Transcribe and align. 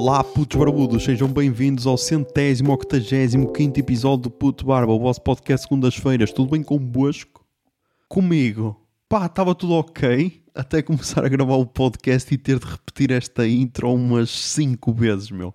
Olá, 0.00 0.22
putos 0.22 0.56
barbudos, 0.56 1.02
sejam 1.02 1.26
bem-vindos 1.26 1.84
ao 1.84 1.98
centésimo, 1.98 2.72
octagésimo, 2.72 3.52
quinto 3.52 3.80
episódio 3.80 4.22
do 4.22 4.30
Puto 4.30 4.64
Barba, 4.64 4.92
o 4.92 5.00
vosso 5.00 5.20
podcast 5.20 5.66
segundas-feiras. 5.66 6.30
Tudo 6.30 6.52
bem 6.52 6.62
convosco? 6.62 7.44
Comigo? 8.08 8.80
Pá, 9.08 9.26
estava 9.26 9.56
tudo 9.56 9.74
ok, 9.74 10.40
até 10.54 10.82
começar 10.82 11.24
a 11.24 11.28
gravar 11.28 11.56
o 11.56 11.66
podcast 11.66 12.32
e 12.32 12.38
ter 12.38 12.60
de 12.60 12.66
repetir 12.66 13.10
esta 13.10 13.44
intro 13.48 13.92
umas 13.92 14.30
5 14.30 14.92
vezes, 14.92 15.32
meu. 15.32 15.52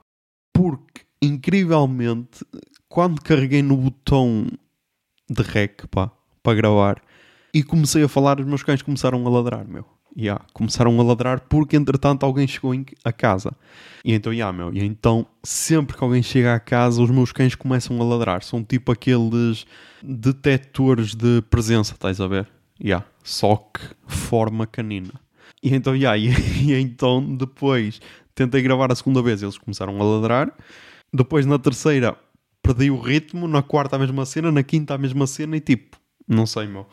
Porque, 0.54 1.04
incrivelmente, 1.22 2.46
quando 2.90 3.22
carreguei 3.22 3.64
no 3.64 3.78
botão 3.78 4.46
de 5.30 5.42
rec, 5.42 5.88
pá, 5.90 6.12
para 6.44 6.58
gravar, 6.58 7.02
e 7.54 7.64
comecei 7.64 8.04
a 8.04 8.10
falar, 8.10 8.42
os 8.42 8.46
meus 8.46 8.62
cães 8.62 8.82
começaram 8.82 9.26
a 9.26 9.30
ladrar, 9.30 9.66
meu. 9.66 9.86
Yeah, 10.16 10.46
começaram 10.54 11.00
a 11.00 11.04
ladrar 11.04 11.42
porque 11.50 11.76
entretanto 11.76 12.24
alguém 12.24 12.48
chegou 12.48 12.72
a 13.04 13.12
casa. 13.12 13.52
E 14.06 14.14
então, 14.14 14.32
yeah, 14.32 14.56
meu, 14.56 14.72
e 14.72 14.84
então 14.84 15.26
sempre 15.42 15.98
que 15.98 16.04
alguém 16.04 16.22
chega 16.22 16.54
à 16.54 16.60
casa, 16.60 17.02
os 17.02 17.10
meus 17.10 17.32
cães 17.32 17.56
começam 17.56 18.00
a 18.00 18.04
ladrar. 18.04 18.44
São 18.44 18.64
tipo 18.64 18.92
aqueles 18.92 19.66
detectores 20.04 21.16
de 21.16 21.42
presença, 21.50 21.94
estás 21.94 22.22
a 22.22 22.28
ver? 22.28 22.48
Yeah, 22.80 23.06
só 23.24 23.56
que 23.56 23.82
forma 24.06 24.68
canina. 24.68 25.14
E 25.64 25.74
então, 25.74 25.96
yeah, 25.96 26.16
e, 26.18 26.30
e 26.72 26.74
então 26.74 27.36
depois 27.36 28.00
tentei 28.36 28.62
gravar 28.62 28.92
a 28.92 28.96
segunda 28.96 29.22
vez, 29.22 29.42
eles 29.42 29.58
começaram 29.58 30.00
a 30.00 30.04
ladrar. 30.04 30.54
Depois 31.12 31.46
na 31.46 31.58
terceira 31.58 32.16
perdi 32.62 32.92
o 32.92 33.00
ritmo, 33.00 33.48
na 33.48 33.62
quarta 33.62 33.96
a 33.96 34.00
mesma 34.00 34.26
cena, 34.26 34.52
na 34.52 34.64
quinta 34.64 34.94
a 34.94 34.98
mesma 34.98 35.28
cena 35.28 35.58
e 35.58 35.60
tipo, 35.60 35.98
não 36.28 36.46
sei, 36.46 36.68
meu. 36.68 36.88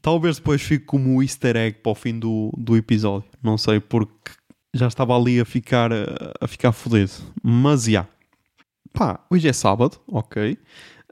Talvez 0.00 0.36
depois 0.36 0.62
fique 0.62 0.84
como 0.84 1.16
o 1.16 1.22
easter 1.22 1.56
egg 1.56 1.78
para 1.78 1.92
o 1.92 1.94
fim 1.94 2.18
do, 2.18 2.52
do 2.56 2.76
episódio. 2.76 3.28
Não 3.42 3.56
sei, 3.56 3.80
porque 3.80 4.32
já 4.74 4.88
estava 4.88 5.16
ali 5.16 5.40
a 5.40 5.44
ficar, 5.44 5.90
a 6.40 6.46
ficar 6.46 6.72
fodido. 6.72 7.12
Mas, 7.42 7.84
já. 7.84 7.90
Yeah. 7.90 8.10
Pá, 8.92 9.20
hoje 9.30 9.48
é 9.48 9.52
sábado, 9.52 9.98
ok. 10.06 10.58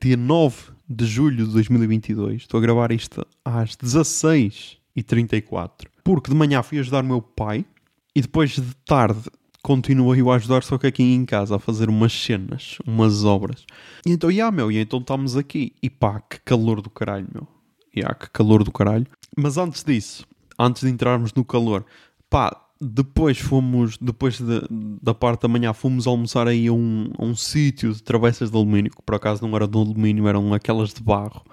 Dia 0.00 0.16
9 0.16 0.72
de 0.88 1.06
julho 1.06 1.46
de 1.46 1.52
2022. 1.52 2.42
Estou 2.42 2.58
a 2.58 2.60
gravar 2.60 2.92
isto 2.92 3.26
às 3.44 3.76
16h34. 3.76 5.86
Porque 6.04 6.30
de 6.30 6.36
manhã 6.36 6.62
fui 6.62 6.78
ajudar 6.78 7.02
o 7.02 7.06
meu 7.06 7.22
pai. 7.22 7.64
E 8.14 8.20
depois 8.20 8.50
de 8.50 8.74
tarde 8.84 9.22
continuei 9.62 10.20
a 10.20 10.34
ajudar, 10.34 10.62
só 10.62 10.76
que 10.76 10.86
aqui 10.86 11.02
em 11.02 11.24
casa, 11.24 11.56
a 11.56 11.58
fazer 11.58 11.88
umas 11.88 12.12
cenas, 12.12 12.76
umas 12.86 13.24
obras. 13.24 13.64
E 14.04 14.10
então, 14.10 14.28
já, 14.28 14.34
yeah, 14.34 14.54
meu, 14.54 14.70
e 14.70 14.78
então 14.78 14.98
estamos 14.98 15.36
aqui. 15.36 15.72
E 15.82 15.88
pá, 15.88 16.20
que 16.20 16.38
calor 16.40 16.82
do 16.82 16.90
caralho, 16.90 17.26
meu 17.32 17.51
yeah, 17.96 18.14
que 18.14 18.30
calor 18.30 18.64
do 18.64 18.72
caralho. 18.72 19.06
Mas 19.36 19.56
antes 19.58 19.84
disso, 19.84 20.26
antes 20.58 20.82
de 20.82 20.90
entrarmos 20.90 21.32
no 21.34 21.44
calor, 21.44 21.84
pá, 22.28 22.62
depois 22.80 23.38
fomos, 23.38 23.96
depois 23.98 24.40
de, 24.40 24.60
da 25.00 25.14
parte 25.14 25.42
da 25.42 25.48
manhã, 25.48 25.72
fomos 25.72 26.06
almoçar 26.06 26.48
aí 26.48 26.66
a 26.66 26.72
um, 26.72 27.10
um 27.18 27.34
sítio 27.34 27.92
de 27.92 28.02
travessas 28.02 28.50
de 28.50 28.56
alumínio, 28.56 28.90
que 28.90 29.02
por 29.02 29.14
acaso 29.14 29.46
não 29.46 29.54
era 29.54 29.68
de 29.68 29.78
alumínio, 29.78 30.26
eram 30.26 30.52
aquelas 30.52 30.92
de 30.92 31.02
barro, 31.02 31.44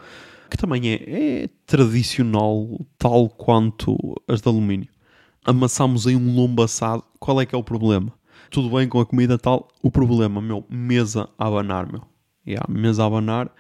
que 0.50 0.58
também 0.58 0.90
é, 0.90 1.44
é 1.44 1.50
tradicional, 1.68 2.84
tal 2.98 3.30
quanto 3.30 3.96
as 4.28 4.42
de 4.42 4.50
alumínio. 4.50 4.90
Amassámos 5.46 6.08
aí 6.08 6.16
um 6.16 6.36
lombo 6.36 6.64
assado, 6.64 7.04
qual 7.20 7.40
é 7.40 7.46
que 7.46 7.54
é 7.54 7.58
o 7.58 7.64
problema? 7.64 8.12
Tudo 8.50 8.76
bem 8.76 8.90
com 8.90 9.00
a 9.00 9.06
comida 9.06 9.38
tal, 9.38 9.68
o 9.84 9.92
problema, 9.92 10.42
meu, 10.42 10.66
mesa 10.68 11.30
a 11.38 11.46
abanar, 11.48 11.92
meu. 11.92 12.02
Yeah, 12.50 12.66
mesa 12.68 13.04
a 13.04 13.06
abanar. 13.06 13.52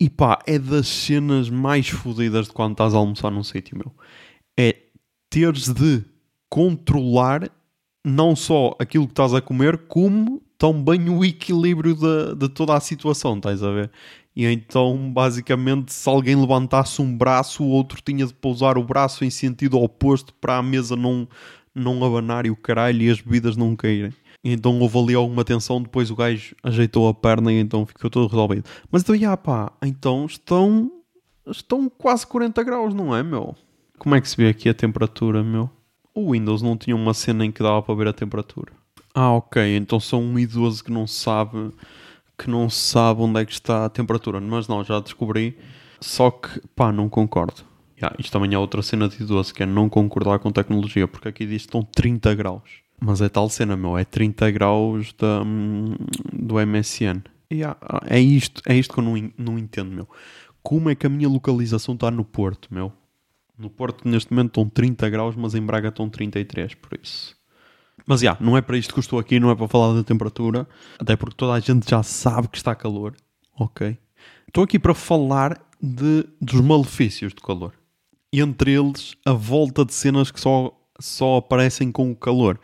E 0.00 0.08
pá, 0.08 0.38
é 0.46 0.58
das 0.58 0.88
cenas 0.88 1.50
mais 1.50 1.88
fodidas 1.88 2.46
de 2.46 2.52
quando 2.52 2.72
estás 2.72 2.94
a 2.94 2.96
almoçar 2.96 3.30
num 3.30 3.42
sítio, 3.42 3.76
meu. 3.76 3.92
É 4.58 4.74
teres 5.28 5.68
de 5.68 6.02
controlar 6.48 7.50
não 8.04 8.34
só 8.34 8.74
aquilo 8.78 9.06
que 9.06 9.12
estás 9.12 9.34
a 9.34 9.40
comer, 9.42 9.76
como 9.86 10.42
também 10.56 11.10
o 11.10 11.24
equilíbrio 11.24 11.94
de, 11.94 12.34
de 12.36 12.48
toda 12.48 12.74
a 12.74 12.80
situação, 12.80 13.36
estás 13.36 13.62
a 13.62 13.70
ver? 13.70 13.90
E 14.34 14.46
então, 14.46 15.12
basicamente, 15.12 15.92
se 15.92 16.08
alguém 16.08 16.34
levantasse 16.36 17.02
um 17.02 17.16
braço, 17.16 17.62
o 17.62 17.68
outro 17.68 18.00
tinha 18.00 18.24
de 18.24 18.32
pousar 18.32 18.78
o 18.78 18.84
braço 18.84 19.24
em 19.24 19.30
sentido 19.30 19.78
oposto 19.78 20.32
para 20.34 20.56
a 20.56 20.62
mesa 20.62 20.96
não, 20.96 21.28
não 21.74 22.04
abanar 22.04 22.46
e 22.46 22.50
o 22.50 22.56
caralho 22.56 23.02
e 23.02 23.10
as 23.10 23.20
bebidas 23.20 23.56
não 23.56 23.76
caírem. 23.76 24.14
Então 24.42 24.78
houve 24.80 24.98
ali 24.98 25.14
alguma 25.14 25.44
tensão, 25.44 25.82
depois 25.82 26.10
o 26.10 26.16
gajo 26.16 26.54
ajeitou 26.62 27.08
a 27.08 27.14
perna 27.14 27.52
e 27.52 27.58
então 27.58 27.84
ficou 27.84 28.08
tudo 28.08 28.28
resolvido. 28.28 28.64
Mas 28.90 29.02
então, 29.02 29.16
já 29.16 29.36
pá, 29.36 29.72
então 29.82 30.26
estão, 30.26 30.90
estão 31.46 31.88
quase 31.88 32.26
40 32.26 32.62
graus, 32.62 32.94
não 32.94 33.14
é, 33.14 33.22
meu? 33.22 33.54
Como 33.98 34.14
é 34.14 34.20
que 34.20 34.28
se 34.28 34.36
vê 34.36 34.48
aqui 34.48 34.68
a 34.68 34.74
temperatura, 34.74 35.42
meu? 35.42 35.68
O 36.14 36.32
Windows 36.32 36.62
não 36.62 36.76
tinha 36.76 36.94
uma 36.94 37.14
cena 37.14 37.44
em 37.44 37.50
que 37.50 37.62
dava 37.62 37.82
para 37.82 37.94
ver 37.94 38.08
a 38.08 38.12
temperatura. 38.12 38.72
Ah, 39.14 39.32
ok, 39.32 39.76
então 39.76 39.98
são 39.98 40.22
um 40.22 40.38
idoso 40.38 40.84
que 40.84 40.92
não 40.92 41.06
sabe 41.06 41.72
que 42.38 42.48
não 42.48 42.70
sabe 42.70 43.20
onde 43.22 43.40
é 43.40 43.44
que 43.44 43.52
está 43.52 43.84
a 43.84 43.88
temperatura. 43.90 44.40
Mas 44.40 44.68
não, 44.68 44.84
já 44.84 45.00
descobri. 45.00 45.58
Só 46.00 46.30
que, 46.30 46.60
pá, 46.76 46.92
não 46.92 47.08
concordo. 47.08 47.64
Yeah, 48.00 48.14
isto 48.18 48.32
também 48.32 48.54
é 48.54 48.58
outra 48.58 48.80
cena 48.80 49.08
de 49.08 49.20
idoso, 49.20 49.52
que 49.52 49.64
é 49.64 49.66
não 49.66 49.88
concordar 49.88 50.38
com 50.38 50.52
tecnologia, 50.52 51.08
porque 51.08 51.28
aqui 51.28 51.44
diz 51.44 51.62
que 51.62 51.68
estão 51.68 51.82
30 51.82 52.32
graus. 52.36 52.87
Mas 53.00 53.20
é 53.20 53.28
tal 53.28 53.48
cena, 53.48 53.76
meu, 53.76 53.96
é 53.96 54.04
30 54.04 54.50
graus 54.50 55.12
da, 55.12 55.42
do 56.32 56.54
MSN. 56.66 57.22
E 57.50 57.62
é 58.06 58.20
isto, 58.20 58.60
é 58.66 58.76
isto 58.76 58.92
que 58.92 59.00
eu 59.00 59.04
não, 59.04 59.32
não 59.38 59.58
entendo, 59.58 59.90
meu. 59.90 60.08
Como 60.62 60.90
é 60.90 60.94
que 60.94 61.06
a 61.06 61.10
minha 61.10 61.28
localização 61.28 61.94
está 61.94 62.10
no 62.10 62.24
Porto, 62.24 62.68
meu? 62.70 62.92
No 63.56 63.70
Porto 63.70 64.06
neste 64.06 64.32
momento 64.32 64.48
estão 64.48 64.68
30 64.68 65.08
graus, 65.08 65.36
mas 65.36 65.54
em 65.54 65.62
Braga 65.62 65.88
estão 65.88 66.08
33, 66.08 66.74
por 66.74 66.98
isso. 67.00 67.36
Mas 68.06 68.20
já, 68.20 68.36
não 68.40 68.56
é 68.56 68.60
para 68.60 68.76
isto 68.76 68.92
que 68.92 68.98
eu 68.98 69.02
estou 69.02 69.18
aqui, 69.18 69.40
não 69.40 69.50
é 69.50 69.54
para 69.54 69.68
falar 69.68 69.94
da 69.94 70.04
temperatura, 70.04 70.68
até 70.98 71.16
porque 71.16 71.36
toda 71.36 71.52
a 71.52 71.60
gente 71.60 71.88
já 71.88 72.02
sabe 72.02 72.48
que 72.48 72.56
está 72.56 72.74
calor, 72.74 73.14
ok? 73.58 73.98
Estou 74.46 74.64
aqui 74.64 74.78
para 74.78 74.94
falar 74.94 75.60
de, 75.80 76.24
dos 76.40 76.60
malefícios 76.60 77.32
do 77.32 77.42
calor. 77.42 77.74
Entre 78.32 78.72
eles, 78.72 79.14
a 79.24 79.32
volta 79.32 79.84
de 79.84 79.94
cenas 79.94 80.30
que 80.30 80.40
só, 80.40 80.72
só 80.98 81.36
aparecem 81.36 81.90
com 81.90 82.10
o 82.10 82.16
calor 82.16 82.60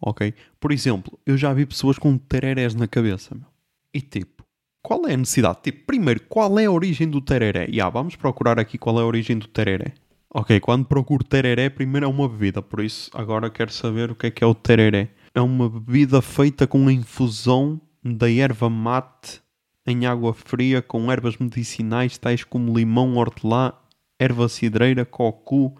ok? 0.00 0.34
Por 0.58 0.72
exemplo, 0.72 1.18
eu 1.26 1.36
já 1.36 1.52
vi 1.52 1.66
pessoas 1.66 1.98
com 1.98 2.16
tererés 2.16 2.74
na 2.74 2.86
cabeça, 2.86 3.34
meu. 3.34 3.46
E 3.92 4.00
tipo, 4.00 4.44
qual 4.82 5.06
é 5.06 5.14
a 5.14 5.16
necessidade? 5.16 5.58
Tipo, 5.62 5.86
primeiro, 5.86 6.20
qual 6.28 6.58
é 6.58 6.66
a 6.66 6.70
origem 6.70 7.08
do 7.08 7.20
tereré? 7.20 7.66
E 7.68 7.80
vamos 7.90 8.16
procurar 8.16 8.58
aqui 8.58 8.78
qual 8.78 8.98
é 8.98 9.02
a 9.02 9.06
origem 9.06 9.38
do 9.38 9.46
tereré. 9.48 9.94
Ok, 10.32 10.60
quando 10.60 10.86
procuro 10.86 11.24
tereré, 11.24 11.68
primeiro 11.68 12.06
é 12.06 12.08
uma 12.08 12.28
bebida, 12.28 12.62
por 12.62 12.80
isso 12.84 13.10
agora 13.12 13.50
quero 13.50 13.72
saber 13.72 14.12
o 14.12 14.14
que 14.14 14.28
é 14.28 14.30
que 14.30 14.44
é 14.44 14.46
o 14.46 14.54
tereré. 14.54 15.08
É 15.34 15.40
uma 15.40 15.68
bebida 15.68 16.22
feita 16.22 16.66
com 16.66 16.86
a 16.86 16.92
infusão 16.92 17.80
da 18.02 18.30
erva 18.30 18.70
mate 18.70 19.40
em 19.86 20.06
água 20.06 20.32
fria 20.32 20.80
com 20.80 21.10
ervas 21.10 21.36
medicinais 21.36 22.16
tais 22.16 22.44
como 22.44 22.76
limão, 22.76 23.16
hortelã, 23.16 23.72
erva 24.18 24.48
cidreira, 24.48 25.04
cocu, 25.04 25.76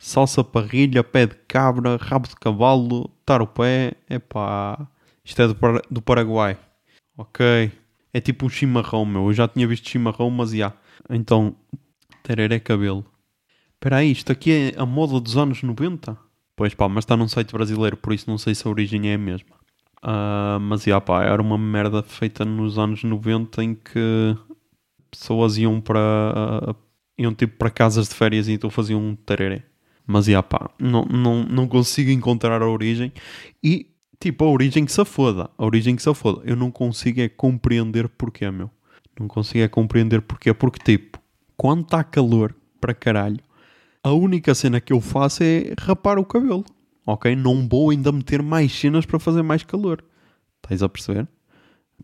salsa 0.00 0.42
parrilha, 0.42 1.04
pé 1.04 1.26
de 1.26 1.34
cabra, 1.46 1.98
rabo 2.00 2.26
de 2.26 2.34
cavalo, 2.34 3.10
taropé, 3.24 3.92
epá, 4.08 4.88
isto 5.22 5.42
é 5.42 5.46
do, 5.46 5.56
do 5.90 6.00
Paraguai. 6.00 6.58
Ok, 7.18 7.70
é 8.12 8.20
tipo 8.20 8.46
um 8.46 8.48
chimarrão, 8.48 9.04
meu, 9.04 9.26
eu 9.26 9.32
já 9.34 9.46
tinha 9.46 9.68
visto 9.68 9.90
chimarrão, 9.90 10.30
mas 10.30 10.52
já. 10.52 10.72
Então, 11.10 11.54
tereré 12.22 12.58
cabelo. 12.58 13.04
Espera 13.74 13.96
aí, 13.98 14.10
isto 14.10 14.32
aqui 14.32 14.72
é 14.74 14.80
a 14.80 14.86
moda 14.86 15.20
dos 15.20 15.36
anos 15.36 15.62
90? 15.62 16.16
Pois 16.56 16.74
pá, 16.74 16.88
mas 16.88 17.04
está 17.04 17.14
num 17.14 17.28
site 17.28 17.52
brasileiro, 17.52 17.96
por 17.98 18.14
isso 18.14 18.28
não 18.28 18.38
sei 18.38 18.54
se 18.54 18.66
a 18.66 18.70
origem 18.70 19.10
é 19.10 19.14
a 19.14 19.18
mesma. 19.18 19.54
Uh, 20.02 20.58
mas 20.60 20.82
já 20.82 20.98
pá, 20.98 21.24
era 21.24 21.42
uma 21.42 21.58
merda 21.58 22.02
feita 22.02 22.42
nos 22.42 22.78
anos 22.78 23.04
90 23.04 23.62
em 23.62 23.74
que 23.74 24.34
pessoas 25.10 25.58
iam 25.58 25.78
para... 25.78 26.70
Uh, 26.70 26.74
iam 27.18 27.34
tipo 27.34 27.58
para 27.58 27.70
casas 27.70 28.08
de 28.08 28.14
férias 28.14 28.48
e 28.48 28.52
então 28.52 28.70
faziam 28.70 28.98
um 28.98 29.14
tereré. 29.14 29.69
Mas, 30.10 30.24
já 30.24 30.42
pá, 30.42 30.68
não, 30.76 31.04
não, 31.04 31.44
não 31.44 31.68
consigo 31.68 32.10
encontrar 32.10 32.62
a 32.62 32.68
origem. 32.68 33.12
E, 33.62 33.86
tipo, 34.18 34.44
a 34.44 34.50
origem 34.50 34.84
que 34.84 34.90
se 34.90 35.04
foda. 35.04 35.48
A 35.56 35.64
origem 35.64 35.94
que 35.94 36.02
se 36.02 36.12
foda. 36.14 36.42
Eu 36.44 36.56
não 36.56 36.68
consigo 36.68 37.20
é 37.20 37.28
compreender 37.28 38.08
porquê, 38.08 38.50
meu. 38.50 38.68
Não 39.18 39.28
consigo 39.28 39.62
é 39.62 39.68
compreender 39.68 40.20
porquê. 40.22 40.52
Porque, 40.52 40.82
tipo, 40.82 41.20
quando 41.56 41.82
está 41.82 42.02
calor 42.02 42.52
para 42.80 42.92
caralho, 42.92 43.38
a 44.02 44.10
única 44.10 44.52
cena 44.52 44.80
que 44.80 44.92
eu 44.92 45.00
faço 45.00 45.44
é 45.44 45.74
rapar 45.78 46.18
o 46.18 46.24
cabelo. 46.24 46.64
Ok? 47.06 47.36
Não 47.36 47.68
vou 47.68 47.90
ainda 47.90 48.10
meter 48.10 48.42
mais 48.42 48.72
cenas 48.72 49.06
para 49.06 49.20
fazer 49.20 49.42
mais 49.42 49.62
calor. 49.62 50.04
Estás 50.60 50.82
a 50.82 50.88
perceber? 50.88 51.28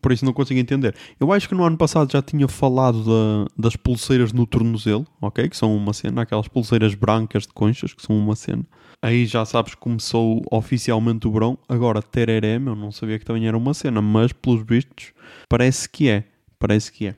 Por 0.06 0.12
isso 0.12 0.24
não 0.24 0.32
consigo 0.32 0.60
entender. 0.60 0.94
Eu 1.18 1.32
acho 1.32 1.48
que 1.48 1.54
no 1.56 1.64
ano 1.64 1.76
passado 1.76 2.12
já 2.12 2.22
tinha 2.22 2.46
falado 2.46 3.02
da, 3.02 3.50
das 3.58 3.74
pulseiras 3.74 4.32
no 4.32 4.46
tornozelo, 4.46 5.04
ok? 5.20 5.48
Que 5.48 5.56
são 5.56 5.76
uma 5.76 5.92
cena, 5.92 6.22
aquelas 6.22 6.46
pulseiras 6.46 6.94
brancas 6.94 7.42
de 7.42 7.52
conchas, 7.52 7.92
que 7.92 8.00
são 8.00 8.16
uma 8.16 8.36
cena. 8.36 8.64
Aí 9.02 9.26
já 9.26 9.44
sabes 9.44 9.74
que 9.74 9.80
começou 9.80 10.44
oficialmente 10.48 11.26
o 11.26 11.32
verão. 11.32 11.58
Agora, 11.68 12.00
tereré, 12.00 12.54
eu 12.54 12.76
não 12.76 12.92
sabia 12.92 13.18
que 13.18 13.24
também 13.24 13.48
era 13.48 13.58
uma 13.58 13.74
cena, 13.74 14.00
mas 14.00 14.32
pelos 14.32 14.64
vistos, 14.64 15.12
parece 15.48 15.88
que 15.88 16.08
é. 16.08 16.22
Parece 16.56 16.92
que 16.92 17.08
é. 17.08 17.16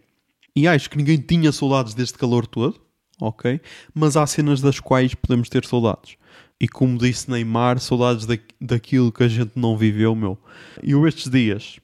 E 0.56 0.66
acho 0.66 0.88
que 0.88 0.96
ninguém 0.96 1.18
tinha 1.18 1.52
saudades 1.52 1.92
deste 1.92 2.16
calor 2.16 2.46
todo, 2.46 2.80
ok? 3.20 3.60
Mas 3.94 4.16
há 4.16 4.26
cenas 4.26 4.62
das 4.62 4.80
quais 4.80 5.14
podemos 5.14 5.50
ter 5.50 5.62
saudades. 5.66 6.16
E 6.58 6.66
como 6.66 6.96
disse 6.96 7.30
Neymar, 7.30 7.80
saudades 7.80 8.24
da, 8.24 8.38
daquilo 8.58 9.12
que 9.12 9.24
a 9.24 9.28
gente 9.28 9.52
não 9.56 9.76
viveu, 9.76 10.14
meu. 10.14 10.38
E 10.82 10.92
eu 10.92 11.06
estes 11.06 11.30
dias 11.30 11.78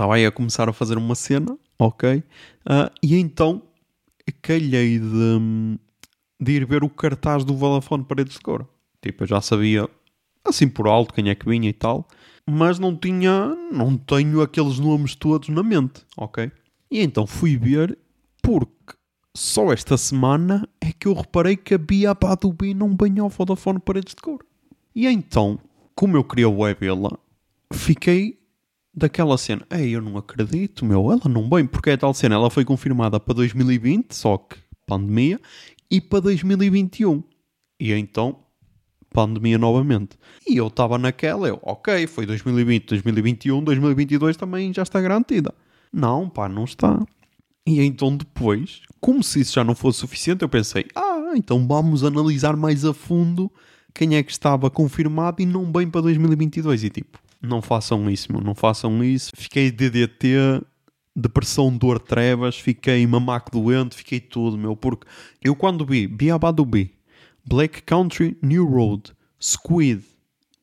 estava 0.00 0.14
aí 0.14 0.24
a 0.24 0.32
começar 0.32 0.66
a 0.66 0.72
fazer 0.72 0.96
uma 0.96 1.14
cena, 1.14 1.58
ok? 1.78 2.24
Uh, 2.64 2.90
e 3.02 3.16
então 3.16 3.62
calhei 4.40 4.98
de, 4.98 5.78
de 6.40 6.52
ir 6.52 6.64
ver 6.64 6.82
o 6.82 6.88
cartaz 6.88 7.44
do 7.44 7.54
Vodafone 7.54 8.04
Paredes 8.04 8.34
de 8.34 8.40
Cor. 8.40 8.66
Tipo, 9.02 9.24
eu 9.24 9.26
já 9.26 9.42
sabia, 9.42 9.86
assim 10.42 10.66
por 10.68 10.88
alto, 10.88 11.12
quem 11.12 11.28
é 11.28 11.34
que 11.34 11.46
vinha 11.46 11.68
e 11.68 11.72
tal, 11.74 12.08
mas 12.48 12.78
não 12.78 12.96
tinha, 12.96 13.54
não 13.70 13.98
tenho 13.98 14.40
aqueles 14.40 14.78
nomes 14.78 15.14
todos 15.14 15.50
na 15.50 15.62
mente, 15.62 16.00
ok? 16.16 16.50
E 16.90 17.02
então 17.02 17.26
fui 17.26 17.58
ver, 17.58 17.98
porque 18.42 18.94
só 19.36 19.70
esta 19.70 19.98
semana 19.98 20.66
é 20.80 20.92
que 20.92 21.08
eu 21.08 21.12
reparei 21.12 21.56
que 21.56 21.74
a 21.74 21.78
Bia 21.78 22.14
Badubi 22.14 22.72
não 22.72 22.88
banhou 22.94 23.24
ao 23.24 23.30
Vodafone 23.30 23.78
Paredes 23.78 24.14
de 24.14 24.22
Cor. 24.22 24.42
E 24.94 25.06
então, 25.06 25.58
como 25.94 26.16
eu 26.16 26.24
queria 26.24 26.48
webê-la, 26.48 27.18
fiquei 27.70 28.39
daquela 29.00 29.36
cena. 29.36 29.66
Ei, 29.70 29.90
eu 29.90 30.00
não 30.00 30.16
acredito, 30.16 30.84
meu, 30.84 31.10
ela 31.10 31.28
não 31.28 31.48
bem, 31.48 31.66
porque 31.66 31.90
é 31.90 31.96
tal 31.96 32.14
cena. 32.14 32.34
Ela 32.34 32.50
foi 32.50 32.64
confirmada 32.64 33.18
para 33.18 33.34
2020, 33.34 34.12
só 34.14 34.38
que 34.38 34.56
pandemia, 34.86 35.40
e 35.90 36.00
para 36.00 36.20
2021. 36.20 37.22
E 37.78 37.92
então, 37.92 38.38
pandemia 39.12 39.58
novamente. 39.58 40.16
E 40.46 40.56
eu 40.56 40.68
estava 40.68 40.98
naquela, 40.98 41.48
eu, 41.48 41.58
ok, 41.62 42.06
foi 42.06 42.26
2020, 42.26 42.88
2021, 42.88 43.64
2022 43.64 44.36
também 44.36 44.72
já 44.72 44.82
está 44.82 45.00
garantida. 45.00 45.54
Não, 45.92 46.28
pá, 46.28 46.48
não 46.48 46.64
está. 46.64 47.02
E 47.66 47.80
então 47.80 48.16
depois, 48.16 48.82
como 49.00 49.22
se 49.22 49.40
isso 49.40 49.54
já 49.54 49.64
não 49.64 49.74
fosse 49.74 50.00
suficiente, 50.00 50.42
eu 50.42 50.48
pensei, 50.48 50.86
ah, 50.94 51.32
então 51.34 51.66
vamos 51.66 52.04
analisar 52.04 52.56
mais 52.56 52.84
a 52.84 52.94
fundo 52.94 53.50
quem 53.94 54.16
é 54.16 54.22
que 54.22 54.30
estava 54.30 54.70
confirmado 54.70 55.42
e 55.42 55.46
não 55.46 55.70
bem 55.70 55.88
para 55.90 56.02
2022. 56.02 56.84
E 56.84 56.90
tipo, 56.90 57.18
não 57.42 57.62
façam 57.62 58.10
isso, 58.10 58.32
meu, 58.32 58.40
não 58.40 58.54
façam 58.54 59.02
isso. 59.02 59.30
Fiquei 59.34 59.70
DDT, 59.70 60.62
depressão, 61.14 61.76
dor, 61.76 61.98
trevas, 61.98 62.58
fiquei 62.58 63.06
mamaco 63.06 63.50
doente, 63.50 63.96
fiquei 63.96 64.20
tudo, 64.20 64.56
meu, 64.58 64.76
porque 64.76 65.06
eu 65.42 65.54
quando 65.56 65.84
vi 65.84 66.06
Biabado 66.06 66.64
B, 66.64 66.90
Black 67.44 67.82
Country, 67.82 68.36
New 68.42 68.66
Road, 68.66 69.12
Squid, 69.40 70.02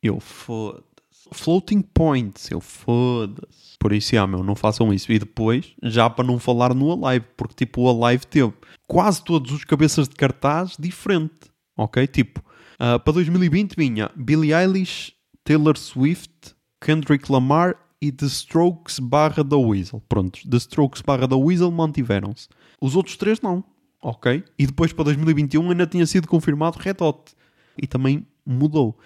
eu 0.02 0.20
foda-se. 0.20 0.88
Floating 1.34 1.82
Points, 1.82 2.50
eu 2.52 2.62
foda-se. 2.62 3.78
Por 3.80 3.92
isso, 3.92 4.18
ah, 4.18 4.26
meu, 4.26 4.44
não 4.44 4.56
façam 4.56 4.94
isso. 4.94 5.12
E 5.12 5.20
depois, 5.20 5.74
já 5.84 6.10
para 6.10 6.26
não 6.26 6.40
falar 6.40 6.74
no 6.74 7.06
Alive, 7.06 7.26
porque 7.36 7.66
tipo, 7.66 7.82
o 7.82 8.06
Alive 8.06 8.26
teve 8.26 8.54
quase 8.88 9.24
todos 9.24 9.52
os 9.52 9.64
cabeças 9.66 10.08
de 10.08 10.16
cartaz 10.16 10.76
diferente, 10.80 11.52
ok? 11.76 12.08
Tipo, 12.08 12.40
uh, 12.76 13.00
para 13.00 13.14
2020 13.14 13.76
vinha 13.76 14.10
Billie 14.16 14.54
Eilish, 14.54 15.14
Taylor 15.44 15.78
Swift, 15.78 16.56
Kendrick 16.80 17.32
Lamar 17.32 17.76
e 18.02 18.12
The 18.12 18.26
Strokes 18.28 19.00
barra 19.00 19.44
da 19.44 19.58
Weasel. 19.58 20.02
Prontos, 20.08 20.44
The 20.44 20.58
Strokes 20.58 21.02
barra 21.02 21.28
da 21.28 21.36
Weasel 21.36 21.72
mantiveram-se. 21.72 22.48
Os 22.82 22.96
outros 22.96 23.18
três 23.18 23.42
não, 23.42 23.64
ok? 24.02 24.44
E 24.58 24.66
depois 24.68 24.94
para 24.94 25.06
2021 25.06 25.72
ainda 25.72 25.88
tinha 25.88 26.06
sido 26.06 26.28
confirmado 26.28 26.78
Red 26.80 26.98
Hot. 27.02 27.36
E 27.82 27.88
também 27.88 28.26
mudou. 28.46 28.98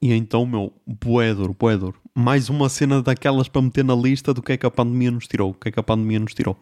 E 0.00 0.12
então, 0.12 0.44
meu, 0.44 0.72
boedor, 0.86 1.54
boedor. 1.54 1.94
Mais 2.14 2.50
uma 2.50 2.68
cena 2.68 3.02
daquelas 3.02 3.48
para 3.48 3.62
meter 3.62 3.84
na 3.84 3.94
lista 3.94 4.34
do 4.34 4.42
que 4.42 4.52
é 4.52 4.56
que 4.56 4.66
a 4.66 4.70
pandemia 4.70 5.10
nos 5.10 5.26
tirou. 5.26 5.50
O 5.50 5.54
que 5.54 5.68
é 5.68 5.72
que 5.72 5.80
a 5.80 5.82
pandemia 5.82 6.20
nos 6.20 6.34
tirou. 6.34 6.58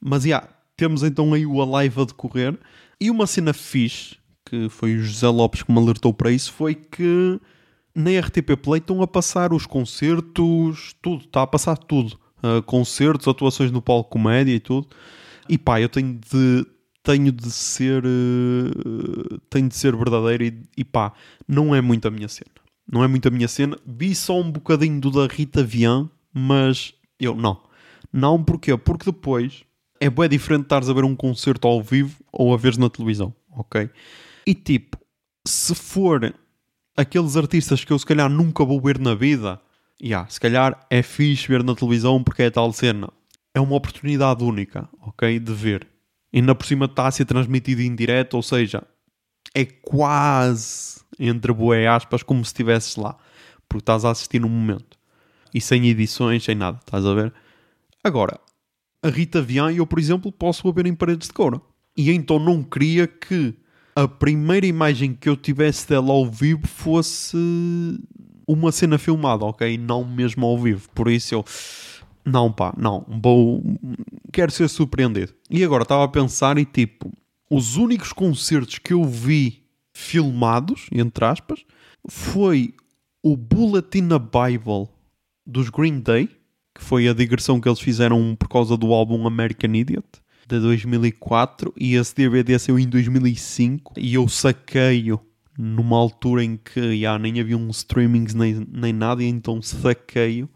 Mas, 0.00 0.22
já, 0.22 0.28
yeah, 0.28 0.48
temos 0.76 1.02
então 1.02 1.34
aí 1.34 1.44
o 1.44 1.60
Alive 1.60 2.00
a 2.00 2.04
decorrer. 2.04 2.58
E 2.98 3.10
uma 3.10 3.26
cena 3.26 3.52
fixe, 3.52 4.16
que 4.46 4.68
foi 4.70 4.96
o 4.96 5.02
José 5.02 5.28
Lopes 5.28 5.62
que 5.62 5.70
me 5.70 5.78
alertou 5.78 6.14
para 6.14 6.30
isso, 6.30 6.52
foi 6.52 6.74
que 6.74 7.38
na 7.96 8.10
RTP 8.20 8.56
Play 8.62 8.78
estão 8.78 9.00
a 9.00 9.06
passar 9.06 9.54
os 9.54 9.64
concertos, 9.64 10.94
tudo, 11.00 11.24
está 11.24 11.42
a 11.42 11.46
passar 11.46 11.78
tudo. 11.78 12.18
Uh, 12.42 12.62
concertos, 12.62 13.26
atuações 13.26 13.72
no 13.72 13.80
palco 13.80 14.10
comédia 14.10 14.52
e 14.52 14.60
tudo. 14.60 14.88
E 15.48 15.56
pá, 15.56 15.80
eu 15.80 15.88
tenho 15.88 16.12
de, 16.12 16.66
tenho 17.02 17.32
de 17.32 17.50
ser 17.50 18.04
uh, 18.04 19.38
tenho 19.48 19.66
de 19.66 19.74
ser 19.74 19.96
verdadeiro 19.96 20.44
e, 20.44 20.62
e 20.76 20.84
pá, 20.84 21.14
não 21.48 21.74
é 21.74 21.80
muito 21.80 22.06
a 22.06 22.10
minha 22.10 22.28
cena. 22.28 22.50
Não 22.86 23.02
é 23.02 23.08
muito 23.08 23.26
a 23.26 23.30
minha 23.30 23.48
cena. 23.48 23.78
Vi 23.86 24.14
só 24.14 24.38
um 24.38 24.52
bocadinho 24.52 25.00
do 25.00 25.10
da 25.10 25.26
Rita 25.26 25.62
Vian, 25.62 26.10
mas 26.32 26.92
eu 27.18 27.34
não. 27.34 27.62
Não 28.12 28.44
porquê? 28.44 28.76
Porque 28.76 29.06
depois 29.06 29.64
é 29.98 30.10
bem 30.10 30.28
diferente 30.28 30.64
estares 30.64 30.90
a 30.90 30.92
ver 30.92 31.04
um 31.04 31.16
concerto 31.16 31.66
ao 31.66 31.82
vivo 31.82 32.22
ou 32.30 32.52
a 32.52 32.58
ver 32.58 32.76
na 32.76 32.90
televisão, 32.90 33.34
ok? 33.50 33.88
E 34.46 34.54
tipo, 34.54 34.98
se 35.46 35.74
for 35.74 36.34
aqueles 36.96 37.36
artistas 37.36 37.84
que 37.84 37.92
eu 37.92 37.98
se 37.98 38.06
calhar 38.06 38.28
nunca 38.28 38.64
vou 38.64 38.80
ver 38.80 38.98
na 38.98 39.14
vida, 39.14 39.60
yeah, 40.02 40.28
se 40.28 40.40
calhar 40.40 40.86
é 40.90 41.02
fixe 41.02 41.46
ver 41.46 41.62
na 41.62 41.74
televisão 41.74 42.22
porque 42.22 42.44
é 42.44 42.50
tal 42.50 42.72
cena. 42.72 43.10
É 43.54 43.60
uma 43.60 43.76
oportunidade 43.76 44.42
única, 44.42 44.88
ok? 45.00 45.38
De 45.38 45.52
ver. 45.52 45.86
E 46.32 46.38
ainda 46.38 46.54
por 46.54 46.66
cima 46.66 46.86
está 46.86 47.06
a 47.06 47.10
ser 47.10 47.24
transmitido 47.24 47.80
em 47.82 47.94
direto, 47.94 48.34
ou 48.34 48.42
seja, 48.42 48.82
é 49.54 49.64
quase, 49.64 51.00
entre 51.18 51.52
boé 51.52 51.86
aspas, 51.86 52.22
como 52.22 52.44
se 52.44 52.50
estivesses 52.50 52.96
lá. 52.96 53.16
Porque 53.68 53.82
estás 53.82 54.04
a 54.04 54.10
assistir 54.10 54.40
num 54.40 54.48
momento. 54.48 54.98
E 55.54 55.60
sem 55.60 55.88
edições, 55.88 56.44
sem 56.44 56.54
nada, 56.54 56.78
estás 56.78 57.04
a 57.06 57.14
ver? 57.14 57.32
Agora, 58.04 58.38
a 59.02 59.08
Rita 59.08 59.40
Vian, 59.40 59.72
eu, 59.72 59.86
por 59.86 59.98
exemplo, 59.98 60.30
posso 60.30 60.68
a 60.68 60.72
ver 60.72 60.86
em 60.86 60.94
paredes 60.94 61.28
de 61.28 61.34
couro. 61.34 61.62
E 61.96 62.10
então 62.10 62.38
não 62.38 62.62
queria 62.62 63.06
que 63.06 63.54
a 63.96 64.06
primeira 64.06 64.66
imagem 64.66 65.14
que 65.14 65.26
eu 65.26 65.34
tivesse 65.34 65.88
dela 65.88 66.12
ao 66.12 66.26
vivo 66.26 66.66
fosse 66.66 67.34
uma 68.46 68.70
cena 68.70 68.98
filmada, 68.98 69.46
ok? 69.46 69.78
Não 69.78 70.04
mesmo 70.04 70.44
ao 70.44 70.58
vivo. 70.58 70.86
Por 70.94 71.10
isso 71.10 71.34
eu. 71.34 71.44
Não, 72.22 72.52
pá, 72.52 72.74
não. 72.76 73.06
Vou. 73.08 73.64
Quero 74.30 74.52
ser 74.52 74.68
surpreendido. 74.68 75.32
E 75.50 75.64
agora 75.64 75.82
estava 75.82 76.04
a 76.04 76.08
pensar 76.08 76.58
e 76.58 76.66
tipo. 76.66 77.10
Os 77.48 77.76
únicos 77.76 78.12
concertos 78.12 78.78
que 78.78 78.92
eu 78.92 79.04
vi 79.04 79.62
filmados, 79.94 80.88
entre 80.90 81.24
aspas, 81.24 81.64
foi 82.06 82.74
o 83.22 83.36
Bulletin 83.36 84.08
a 84.12 84.18
Bible 84.18 84.88
dos 85.46 85.70
Green 85.70 86.00
Day, 86.00 86.28
que 86.74 86.82
foi 86.82 87.08
a 87.08 87.14
digressão 87.14 87.60
que 87.60 87.68
eles 87.68 87.80
fizeram 87.80 88.34
por 88.36 88.48
causa 88.48 88.76
do 88.76 88.92
álbum 88.92 89.26
American 89.28 89.72
Idiot 89.74 90.06
de 90.46 90.60
2004 90.60 91.72
e 91.76 91.94
esse 91.94 92.14
DVD 92.14 92.58
saiu 92.58 92.78
em 92.78 92.88
2005 92.88 93.94
e 93.96 94.14
eu 94.14 94.28
saquei-o 94.28 95.20
numa 95.58 95.96
altura 95.96 96.44
em 96.44 96.56
que 96.56 97.00
já 97.00 97.18
nem 97.18 97.40
havia 97.40 97.56
um 97.56 97.68
streamings 97.70 98.34
nem, 98.34 98.66
nem 98.70 98.92
nada 98.92 99.22
e 99.22 99.26
então 99.26 99.60
saquei-o 99.60 100.48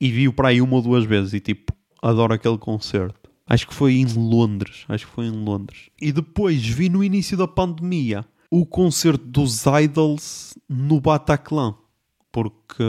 e 0.00 0.10
vi-o 0.10 0.32
para 0.32 0.48
aí 0.48 0.60
uma 0.60 0.76
ou 0.76 0.82
duas 0.82 1.04
vezes 1.04 1.32
e 1.32 1.40
tipo, 1.40 1.72
adoro 2.02 2.34
aquele 2.34 2.58
concerto. 2.58 3.30
Acho 3.46 3.66
que 3.66 3.74
foi 3.74 3.94
em 3.94 4.06
Londres, 4.06 4.84
acho 4.88 5.06
que 5.06 5.12
foi 5.12 5.26
em 5.26 5.44
Londres. 5.44 5.88
E 6.00 6.12
depois 6.12 6.64
vi 6.64 6.88
no 6.88 7.02
início 7.02 7.36
da 7.36 7.48
pandemia 7.48 8.24
o 8.50 8.66
concerto 8.66 9.24
dos 9.24 9.64
Idols 9.66 10.54
no 10.68 11.00
Bataclan 11.00 11.74
porque 12.42 12.84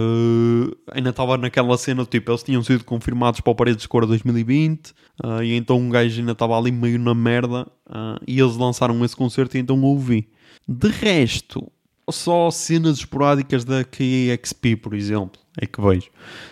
ainda 0.92 1.10
estava 1.10 1.38
naquela 1.38 1.76
cena, 1.78 2.06
tipo, 2.06 2.30
eles 2.30 2.44
tinham 2.44 2.64
sido 2.64 2.84
confirmados 2.84 3.42
para 3.42 3.52
o 3.52 3.56
Paredes 3.56 3.82
de 3.82 3.88
Cor 3.88 4.06
2020, 4.06 4.92
uh, 5.24 5.42
e 5.44 5.56
então 5.56 5.78
um 5.78 5.90
gajo 5.90 6.20
ainda 6.20 6.34
estava 6.34 6.56
ali 6.56 6.72
meio 6.72 7.00
na 7.00 7.16
merda, 7.16 7.64
uh, 7.88 8.20
e 8.28 8.40
eles 8.40 8.56
lançaram 8.56 9.04
esse 9.04 9.16
concerto 9.16 9.58
e 9.58 9.60
então 9.60 9.82
ouvi. 9.82 10.30
De 10.68 10.90
resto, 10.90 11.72
só 12.12 12.52
cenas 12.52 13.00
esporádicas 13.00 13.66
da 13.66 13.84
KXP, 13.84 14.76
por 14.76 14.94
exemplo, 14.94 15.42
é 15.60 15.66
que 15.66 15.82
vejo. 15.82 16.10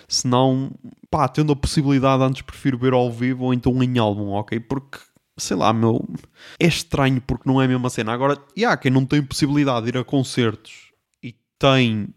Se 0.07 0.27
não, 0.27 0.71
pá, 1.11 1.27
tendo 1.27 1.53
a 1.53 1.55
possibilidade, 1.55 2.23
antes 2.23 2.41
prefiro 2.41 2.79
ver 2.79 2.93
ao 2.93 3.11
vivo 3.11 3.45
ou 3.45 3.53
então 3.53 3.83
em 3.83 3.97
álbum, 3.99 4.31
ok? 4.31 4.59
Porque 4.59 4.97
sei 5.37 5.55
lá, 5.55 5.71
meu, 5.71 6.03
é 6.59 6.65
estranho 6.65 7.21
porque 7.21 7.47
não 7.47 7.61
é 7.61 7.65
a 7.65 7.67
mesma 7.67 7.91
cena. 7.91 8.11
Agora, 8.11 8.37
e 8.55 8.65
há 8.65 8.75
quem 8.75 8.89
não 8.89 9.05
tem 9.05 9.21
possibilidade 9.21 9.83
de 9.85 9.89
ir 9.95 9.97
a 9.99 10.03
concertos 10.03 10.91
e 11.21 11.35
tem 11.59 12.07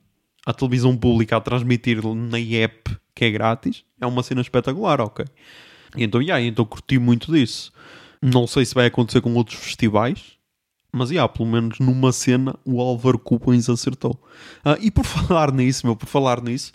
a 0.50 0.52
televisão 0.52 0.97
pública 0.97 1.37
a 1.37 1.40
transmitir 1.40 2.02
na 2.04 2.38
app 2.38 2.97
que 3.14 3.25
é 3.25 3.30
grátis, 3.30 3.85
é 4.00 4.07
uma 4.07 4.23
cena 4.23 4.40
espetacular, 4.40 5.00
ok? 5.00 5.25
E 5.97 6.04
então, 6.04 6.21
yeah, 6.21 6.45
então 6.45 6.64
curti 6.64 6.99
muito 6.99 7.33
disso. 7.33 7.73
Não 8.23 8.47
sei 8.47 8.64
se 8.64 8.75
vai 8.75 8.87
acontecer 8.87 9.21
com 9.21 9.35
outros 9.35 9.59
festivais, 9.59 10.38
mas, 10.92 11.11
yeah, 11.11 11.30
pelo 11.33 11.49
menos 11.49 11.78
numa 11.78 12.12
cena 12.12 12.54
o 12.64 12.80
Álvaro 12.80 13.19
Cupins 13.19 13.69
acertou. 13.69 14.21
Uh, 14.64 14.76
e 14.80 14.90
por 14.90 15.04
falar 15.07 15.52
nisso, 15.52 15.87
meu, 15.87 15.97
por 15.97 16.07
falar 16.07 16.42
nisso, 16.42 16.73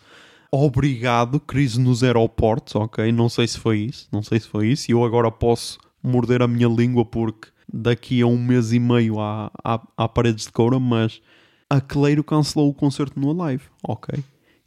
obrigado, 0.51 1.39
crise 1.39 1.79
nos 1.79 2.03
aeroportos, 2.03 2.75
ok? 2.75 3.11
Não 3.11 3.27
sei 3.27 3.47
se 3.47 3.59
foi 3.59 3.79
isso, 3.79 4.07
não 4.11 4.23
sei 4.23 4.39
se 4.39 4.47
foi 4.47 4.67
isso, 4.67 4.89
e 4.89 4.93
eu 4.93 5.03
agora 5.03 5.29
posso 5.29 5.79
morder 6.01 6.41
a 6.41 6.47
minha 6.47 6.67
língua 6.67 7.03
porque 7.03 7.49
daqui 7.71 8.21
a 8.21 8.27
um 8.27 8.37
mês 8.37 8.71
e 8.71 8.79
meio 8.79 9.19
há, 9.19 9.51
há, 9.63 9.81
há 9.97 10.07
paredes 10.07 10.45
de 10.45 10.51
coura, 10.51 10.79
mas 10.79 11.21
a 11.75 11.81
Cleiro 11.81 12.23
cancelou 12.23 12.69
o 12.69 12.73
concerto 12.73 13.19
no 13.19 13.29
Alive. 13.41 13.63
Ok. 13.83 14.17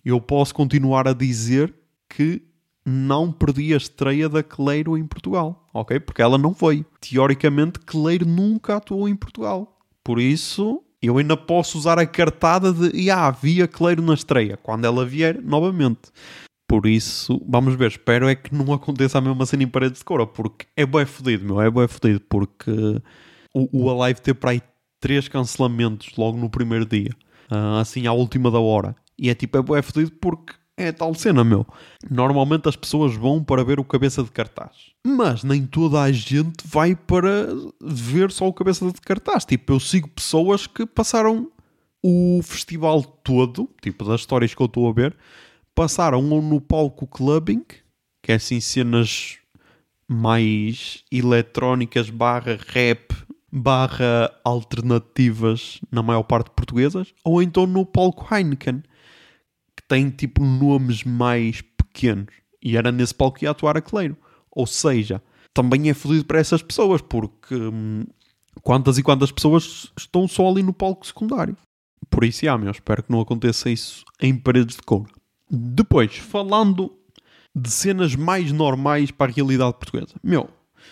Eu 0.05 0.21
posso 0.21 0.55
continuar 0.55 1.09
a 1.09 1.13
dizer 1.13 1.75
que 2.09 2.43
não 2.85 3.31
perdi 3.31 3.75
a 3.75 3.77
estreia 3.77 4.29
da 4.29 4.43
Cleiro 4.43 4.97
em 4.97 5.07
Portugal. 5.07 5.67
Ok? 5.73 6.01
Porque 6.01 6.23
ela 6.23 6.39
não 6.39 6.55
foi. 6.55 6.85
Teoricamente, 7.01 7.79
Cleiro 7.81 8.27
nunca 8.27 8.77
atuou 8.77 9.09
em 9.09 9.17
Portugal. 9.17 9.79
Por 10.03 10.19
isso, 10.19 10.83
Eu 11.01 11.17
ainda 11.17 11.37
posso 11.37 11.79
usar 11.79 11.97
a 11.99 12.07
cartada 12.07 12.73
de 12.73 13.09
ah, 13.09 13.29
havia 13.29 13.69
Cleiro 13.69 14.03
na 14.03 14.15
estreia, 14.15 14.57
quando 14.57 14.85
ela 14.85 15.07
vier 15.07 15.41
novamente. 15.41 16.11
Por 16.67 16.87
isso, 16.87 17.41
vamos 17.49 17.77
ver, 17.77 17.93
espero 17.93 18.29
é 18.29 18.35
que 18.35 18.53
não 18.53 18.73
aconteça 18.73 19.17
a 19.17 19.21
mesma 19.21 19.47
cena 19.47 19.63
em 19.63 19.69
paredes 19.69 20.01
de 20.01 20.05
cora, 20.05 20.27
porque 20.27 20.67
é 20.77 20.85
bem 20.85 21.07
fodido, 21.07 21.45
meu, 21.45 21.61
é 21.61 21.71
bem 21.71 21.87
fodido, 21.87 22.21
porque 22.29 22.71
o, 23.55 23.85
o 23.85 24.03
Alive 24.03 24.21
teve 24.21 24.39
para 24.39 24.51
aí 24.51 24.63
três 25.01 25.29
cancelamentos 25.29 26.13
logo 26.17 26.37
no 26.39 26.51
primeiro 26.51 26.87
dia, 26.87 27.11
uh, 27.51 27.79
assim 27.81 28.07
à 28.07 28.13
última 28.13 28.51
da 28.51 28.59
hora. 28.59 28.97
E 29.19 29.29
é 29.29 29.35
tipo, 29.35 29.59
é 29.59 29.63
bem 29.63 29.83
fodido 29.83 30.13
porque 30.21 30.55
é 30.77 30.93
tal 30.93 31.13
cena, 31.13 31.43
meu. 31.43 31.67
Normalmente 32.09 32.69
as 32.69 32.77
pessoas 32.77 33.15
vão 33.15 33.43
para 33.43 33.65
ver 33.65 33.81
o 33.81 33.85
cabeça 33.85 34.23
de 34.23 34.31
cartaz. 34.31 34.93
Mas 35.05 35.43
nem 35.43 35.67
toda 35.67 36.01
a 36.01 36.13
gente 36.13 36.65
vai 36.65 36.95
para 36.95 37.49
ver 37.81 38.31
só 38.31 38.47
o 38.47 38.53
cabeça 38.53 38.87
de 38.87 39.01
cartaz. 39.01 39.45
Tipo, 39.45 39.73
eu 39.73 39.81
sigo 39.81 40.09
pessoas 40.09 40.69
que 40.69 40.87
passaram 40.87 41.51
o 42.01 42.41
festival 42.45 43.03
todo, 43.03 43.69
tipo, 43.83 44.05
das 44.05 44.21
histórias 44.21 44.55
que 44.55 44.63
eu 44.63 44.67
estou 44.67 44.89
a 44.89 44.93
ver, 44.93 45.17
passaram 45.75 46.23
no 46.23 46.61
palco 46.61 47.09
clubbing, 47.09 47.65
que 48.23 48.31
é 48.31 48.37
assim 48.37 48.61
cenas 48.61 49.39
mais 50.07 51.05
eletrónicas 51.11 52.09
barra 52.09 52.57
rap 52.69 53.15
barra 53.51 54.31
alternativas 54.45 55.81
na 55.91 56.03
maior 56.03 56.23
parte 56.23 56.51
portuguesas, 56.51 57.15
ou 57.25 57.43
então 57.43 57.67
no 57.67 57.85
palco 57.87 58.27
Heineken 58.33 58.83
tem 59.89 60.11
tipo 60.11 60.45
nomes 60.45 61.03
mais 61.03 61.63
pequenos. 61.63 62.35
E 62.63 62.77
era 62.77 62.93
nesse 62.93 63.15
palco 63.15 63.39
que 63.39 63.47
ia 63.47 63.51
atuar 63.51 63.77
a 63.77 63.81
Cleiro. 63.81 64.17
Ou 64.51 64.67
seja, 64.67 65.23
também 65.55 65.89
é 65.89 65.95
fodido 65.95 66.25
para 66.25 66.39
essas 66.39 66.63
pessoas, 66.63 67.01
porque 67.01 67.55
hum, 67.55 68.05
quantas 68.63 68.99
e 68.99 69.03
quantas 69.03 69.33
pessoas 69.33 69.91
estão 69.97 70.29
só 70.29 70.49
ali 70.49 70.63
no 70.63 70.73
palco 70.73 71.07
secundário. 71.07 71.57
Por 72.11 72.25
isso, 72.25 72.45
já, 72.45 72.57
meu, 72.57 72.71
espero 72.71 73.03
que 73.03 73.11
não 73.11 73.21
aconteça 73.21 73.71
isso 73.71 74.05
em 74.21 74.37
paredes 74.37 74.77
de 74.77 74.83
couro. 74.83 75.11
Depois, 75.51 76.17
falando 76.17 76.95
de 77.55 77.71
cenas 77.71 78.15
mais 78.15 78.53
normais 78.53 79.11
para 79.11 79.31
a 79.31 79.35
realidade 79.35 79.75
portuguesa. 79.75 80.15
Meu, 80.23 80.49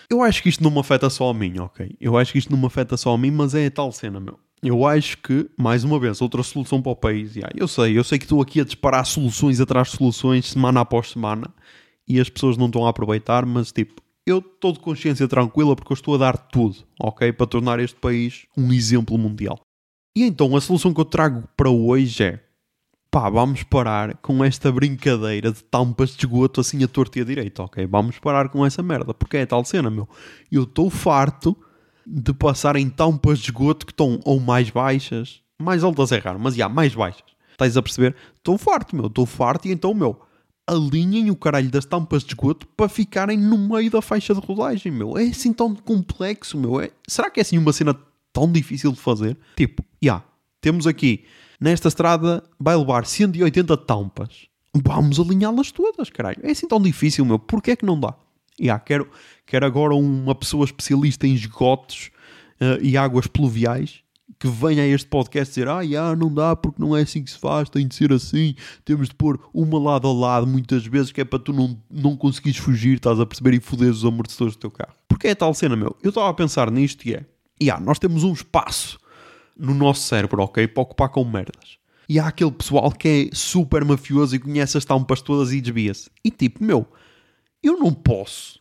eu 0.09 0.21
acho 0.21 0.41
que 0.41 0.49
isto 0.49 0.63
não 0.63 0.71
me 0.71 0.79
afeta 0.79 1.09
só 1.09 1.29
a 1.29 1.33
mim, 1.33 1.59
ok? 1.59 1.95
Eu 1.99 2.17
acho 2.17 2.31
que 2.31 2.37
isto 2.37 2.51
não 2.51 2.59
me 2.59 2.67
afeta 2.67 2.97
só 2.97 3.13
a 3.13 3.17
mim, 3.17 3.31
mas 3.31 3.53
é 3.55 3.65
a 3.65 3.71
tal 3.71 3.91
cena, 3.91 4.19
meu 4.19 4.39
eu 4.61 4.85
acho 4.85 5.17
que, 5.19 5.49
mais 5.57 5.83
uma 5.83 5.99
vez, 5.99 6.21
outra 6.21 6.41
solução 6.41 6.81
para 6.81 6.91
o 6.91 6.95
país. 6.95 7.35
Yeah, 7.35 7.53
eu 7.55 7.67
sei, 7.67 7.97
eu 7.97 8.03
sei 8.03 8.17
que 8.17 8.25
estou 8.25 8.41
aqui 8.41 8.61
a 8.61 8.63
disparar 8.63 9.05
soluções 9.05 9.59
atrás 9.59 9.89
de 9.89 9.97
soluções, 9.97 10.47
semana 10.47 10.81
após 10.81 11.11
semana, 11.11 11.53
e 12.07 12.19
as 12.19 12.29
pessoas 12.29 12.57
não 12.57 12.67
estão 12.67 12.85
a 12.85 12.89
aproveitar, 12.89 13.45
mas 13.45 13.71
tipo, 13.71 14.01
eu 14.25 14.39
estou 14.39 14.73
de 14.73 14.79
consciência 14.79 15.27
tranquila 15.27 15.75
porque 15.75 15.91
eu 15.91 15.95
estou 15.95 16.15
a 16.15 16.17
dar 16.17 16.37
tudo, 16.37 16.77
ok? 16.99 17.31
Para 17.31 17.47
tornar 17.47 17.79
este 17.79 17.97
país 17.99 18.45
um 18.57 18.73
exemplo 18.73 19.17
mundial. 19.17 19.59
E 20.15 20.23
então 20.23 20.55
a 20.55 20.61
solução 20.61 20.93
que 20.93 20.99
eu 20.99 21.05
trago 21.05 21.47
para 21.55 21.69
hoje 21.69 22.23
é 22.23 22.39
pá, 23.19 23.31
vamos 23.31 23.63
parar 23.63 24.15
com 24.17 24.43
esta 24.43 24.71
brincadeira 24.71 25.51
de 25.51 25.63
tampas 25.63 26.11
de 26.11 26.17
esgoto 26.17 26.61
assim 26.61 26.83
a 26.83 26.87
torta 26.87 27.17
e 27.17 27.23
a 27.23 27.25
direita, 27.25 27.63
ok? 27.63 27.83
Vamos 27.87 28.19
parar 28.19 28.47
com 28.49 28.63
essa 28.63 28.83
merda, 28.83 29.11
porque 29.11 29.37
é 29.37 29.45
tal 29.47 29.65
cena, 29.65 29.89
meu. 29.89 30.07
Eu 30.51 30.63
estou 30.63 30.87
farto 30.91 31.57
de 32.05 32.31
passar 32.31 32.75
em 32.75 32.87
tampas 32.87 33.39
de 33.39 33.45
esgoto 33.45 33.87
que 33.87 33.91
estão 33.91 34.19
ou 34.23 34.39
mais 34.39 34.69
baixas, 34.69 35.41
mais 35.59 35.83
altas 35.83 36.11
é 36.11 36.19
raro, 36.19 36.39
mas 36.39 36.53
já, 36.53 36.69
mais 36.69 36.93
baixas. 36.93 37.23
Estás 37.53 37.75
a 37.75 37.81
perceber? 37.81 38.15
Estou 38.35 38.55
farto, 38.55 38.95
meu, 38.95 39.07
estou 39.07 39.25
farto 39.25 39.67
e 39.67 39.71
então, 39.71 39.95
meu, 39.95 40.21
alinhem 40.67 41.31
o 41.31 41.35
caralho 41.35 41.71
das 41.71 41.85
tampas 41.85 42.21
de 42.21 42.33
esgoto 42.33 42.67
para 42.77 42.87
ficarem 42.87 43.35
no 43.35 43.57
meio 43.57 43.89
da 43.89 43.99
faixa 43.99 44.35
de 44.35 44.39
rodagem, 44.39 44.91
meu. 44.91 45.17
É 45.17 45.23
assim 45.23 45.51
tão 45.51 45.73
complexo, 45.73 46.55
meu. 46.55 46.79
É... 46.79 46.91
Será 47.07 47.31
que 47.31 47.39
é 47.39 47.41
assim 47.41 47.57
uma 47.57 47.73
cena 47.73 47.97
tão 48.31 48.51
difícil 48.51 48.91
de 48.91 48.99
fazer? 48.99 49.35
Tipo, 49.55 49.83
já, 49.99 50.21
temos 50.61 50.85
aqui, 50.85 51.25
nesta 51.59 51.87
estrada 51.87 52.43
vai 52.59 52.75
levar 52.75 53.05
180 53.05 53.75
tampas. 53.77 54.47
Vamos 54.73 55.19
alinhá-las 55.19 55.71
todas, 55.71 56.09
caralho. 56.09 56.39
É 56.43 56.51
assim 56.51 56.67
tão 56.67 56.81
difícil, 56.81 57.25
meu. 57.25 57.39
Porquê 57.39 57.71
é 57.71 57.75
que 57.75 57.85
não 57.85 57.99
dá? 57.99 58.13
Yeah, 58.59 58.83
quero, 58.83 59.09
quero 59.45 59.65
agora 59.65 59.95
uma 59.95 60.33
pessoa 60.33 60.65
especialista 60.65 61.27
em 61.27 61.33
esgotos 61.33 62.09
uh, 62.59 62.81
e 62.81 62.97
águas 62.97 63.27
pluviais 63.27 64.03
que 64.39 64.47
venha 64.47 64.83
a 64.83 64.87
este 64.87 65.07
podcast 65.07 65.51
dizer 65.51 65.67
ah, 65.67 65.81
yeah, 65.81 66.15
não 66.15 66.31
dá 66.31 66.55
porque 66.55 66.81
não 66.81 66.95
é 66.95 67.01
assim 67.01 67.23
que 67.23 67.31
se 67.31 67.37
faz, 67.37 67.69
tem 67.69 67.87
de 67.87 67.95
ser 67.95 68.11
assim, 68.13 68.55
temos 68.85 69.09
de 69.09 69.15
pôr 69.15 69.39
uma 69.53 69.79
lado 69.79 70.07
a 70.07 70.13
lado 70.13 70.45
muitas 70.45 70.85
vezes 70.85 71.11
que 71.11 71.21
é 71.21 71.25
para 71.25 71.39
tu 71.39 71.53
não, 71.53 71.79
não 71.89 72.15
conseguires 72.15 72.59
fugir, 72.59 72.97
estás 72.97 73.19
a 73.19 73.25
perceber 73.25 73.55
e 73.55 73.59
foderes 73.59 73.97
os 73.97 74.05
amortecedores 74.05 74.55
do 74.55 74.59
teu 74.59 74.71
carro. 74.71 74.93
Porque 75.07 75.27
é 75.27 75.35
tal 75.35 75.53
cena, 75.53 75.75
meu. 75.75 75.95
Eu 76.03 76.09
estava 76.09 76.29
a 76.29 76.33
pensar 76.33 76.69
nisto 76.69 77.07
e 77.07 77.15
é, 77.15 77.25
yeah, 77.61 77.83
nós 77.83 77.97
temos 77.97 78.23
um 78.23 78.33
espaço 78.33 78.99
no 79.59 79.73
nosso 79.73 80.01
cérebro, 80.01 80.43
ok, 80.43 80.67
para 80.67 80.83
ocupar 80.83 81.09
com 81.09 81.23
merdas. 81.23 81.77
E 82.09 82.19
há 82.19 82.27
aquele 82.27 82.51
pessoal 82.51 82.91
que 82.91 83.29
é 83.31 83.35
super 83.35 83.83
mafioso 83.83 84.35
e 84.35 84.39
conhece 84.39 84.77
as 84.77 84.85
tampas 84.85 85.21
todas 85.21 85.51
e 85.51 85.59
desvia-se. 85.59 86.09
E 86.23 86.31
tipo, 86.31 86.63
meu, 86.63 86.87
eu 87.61 87.77
não 87.77 87.93
posso 87.93 88.59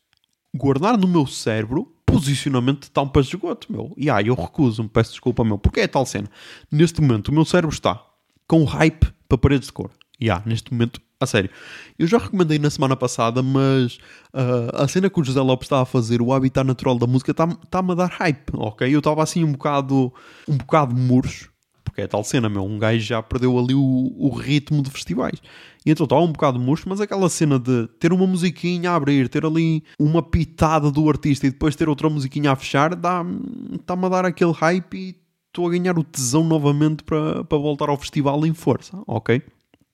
guardar 0.55 0.99
no 0.99 1.07
meu 1.07 1.27
cérebro 1.27 1.93
posicionamento 2.05 2.85
de 2.85 2.91
tampas 2.91 3.27
de 3.27 3.37
esgoto, 3.37 3.71
meu. 3.71 3.93
E 3.97 4.09
ah, 4.09 4.23
eu 4.23 4.35
recuso-me, 4.35 4.89
peço 4.89 5.11
desculpa, 5.11 5.45
meu. 5.45 5.59
Porque 5.59 5.81
é 5.81 5.87
tal 5.87 6.07
cena. 6.07 6.31
Neste 6.71 7.01
momento, 7.01 7.29
o 7.29 7.33
meu 7.33 7.45
cérebro 7.45 7.75
está 7.75 8.03
com 8.49 8.65
hype 8.65 9.13
para 9.29 9.37
paredes 9.39 9.67
de 9.67 9.73
cor. 9.73 9.91
E 10.19 10.31
ah, 10.31 10.43
neste 10.47 10.73
momento, 10.73 11.01
a 11.21 11.27
sério. 11.27 11.51
Eu 11.99 12.07
já 12.07 12.19
recomendei 12.19 12.59
na 12.59 12.71
semana 12.71 12.97
passada, 12.97 13.43
mas 13.43 13.99
uh, 14.35 14.75
a 14.75 14.89
cena 14.89 15.09
que 15.09 15.21
o 15.21 15.25
José 15.25 15.41
Lopes 15.41 15.67
está 15.67 15.81
a 15.81 15.87
fazer, 15.87 16.21
o 16.21 16.33
habitat 16.33 16.67
natural 16.67 16.99
da 16.99 17.07
música, 17.07 17.31
está-me 17.31 17.57
tá 17.71 17.79
a 17.79 17.95
dar 17.95 18.11
hype, 18.11 18.51
ok? 18.55 18.95
Eu 18.95 18.99
estava 18.99 19.23
assim 19.23 19.43
um 19.43 19.53
bocado, 19.53 20.13
um 20.49 20.57
bocado 20.57 20.95
murcho 20.95 21.51
porque 21.97 22.03
é 22.03 22.07
tal 22.07 22.23
cena, 22.23 22.47
meu, 22.51 22.63
um 22.63 22.79
gajo 22.79 23.01
já 23.01 23.23
perdeu 23.23 23.59
ali 23.59 23.75
o, 23.75 24.13
o 24.19 24.29
ritmo 24.29 24.83
de 24.83 24.91
festivais. 24.91 25.41
E 25.85 25.91
então 25.91 26.05
está 26.05 26.19
um 26.19 26.31
bocado 26.31 26.59
murcho, 26.59 26.87
mas 26.87 27.01
aquela 27.01 27.27
cena 27.31 27.59
de 27.59 27.89
ter 27.99 28.13
uma 28.13 28.27
musiquinha 28.27 28.91
a 28.91 28.97
abrir, 28.97 29.31
ter 29.31 29.47
ali 29.47 29.83
uma 29.99 30.23
pitada 30.23 30.91
do 30.91 31.09
artista 31.09 31.47
e 31.47 31.51
depois 31.51 31.75
ter 31.75 31.89
outra 31.89 32.11
musiquinha 32.11 32.53
a 32.53 32.57
fechar, 32.57 32.93
está-me 32.93 34.05
a 34.05 34.09
dar 34.11 34.27
aquele 34.27 34.53
hype 34.53 34.95
e 34.95 35.17
estou 35.47 35.69
a 35.69 35.71
ganhar 35.71 35.99
o 35.99 36.05
tesão 36.05 36.45
novamente 36.45 37.03
para, 37.03 37.43
para 37.45 37.57
voltar 37.57 37.89
ao 37.89 37.97
festival 37.97 38.45
em 38.45 38.53
força, 38.53 39.03
ok? 39.07 39.41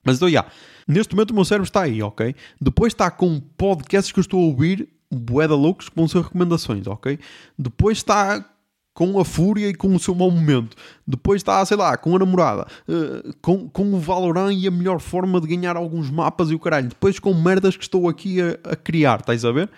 Mas 0.03 0.17
então, 0.17 0.27
já, 0.27 0.39
yeah, 0.39 0.51
neste 0.87 1.15
momento 1.15 1.31
o 1.31 1.35
meu 1.35 1.45
cérebro 1.45 1.65
está 1.65 1.83
aí, 1.83 2.01
ok? 2.01 2.35
Depois 2.59 2.93
está 2.93 3.09
com 3.09 3.39
podcasts 3.57 4.11
que 4.11 4.19
eu 4.19 4.21
estou 4.21 4.39
a 4.41 4.45
ouvir, 4.45 4.89
boeda 5.11 5.55
loucos, 5.55 5.89
que 5.89 5.95
vão 5.95 6.07
ser 6.07 6.21
recomendações, 6.21 6.87
ok? 6.87 7.19
Depois 7.57 7.99
está 7.99 8.45
com 8.93 9.19
a 9.19 9.25
fúria 9.25 9.69
e 9.69 9.73
com 9.73 9.93
o 9.95 9.99
seu 9.99 10.13
mau 10.13 10.29
momento. 10.29 10.77
Depois 11.05 11.41
está, 11.41 11.65
sei 11.65 11.75
lá, 11.75 11.97
com 11.97 12.15
a 12.15 12.19
namorada, 12.19 12.67
uh, 12.87 13.33
com, 13.41 13.67
com 13.69 13.93
o 13.93 13.99
Valorant 13.99 14.53
e 14.53 14.67
a 14.67 14.71
melhor 14.71 14.99
forma 14.99 15.41
de 15.41 15.47
ganhar 15.47 15.75
alguns 15.75 16.11
mapas 16.11 16.51
e 16.51 16.55
o 16.55 16.59
caralho. 16.59 16.89
Depois 16.89 17.19
com 17.19 17.33
merdas 17.33 17.75
que 17.75 17.83
estou 17.83 18.07
aqui 18.07 18.39
a, 18.41 18.57
a 18.71 18.75
criar, 18.75 19.19
estás 19.19 19.43
a 19.43 19.51
ver? 19.51 19.69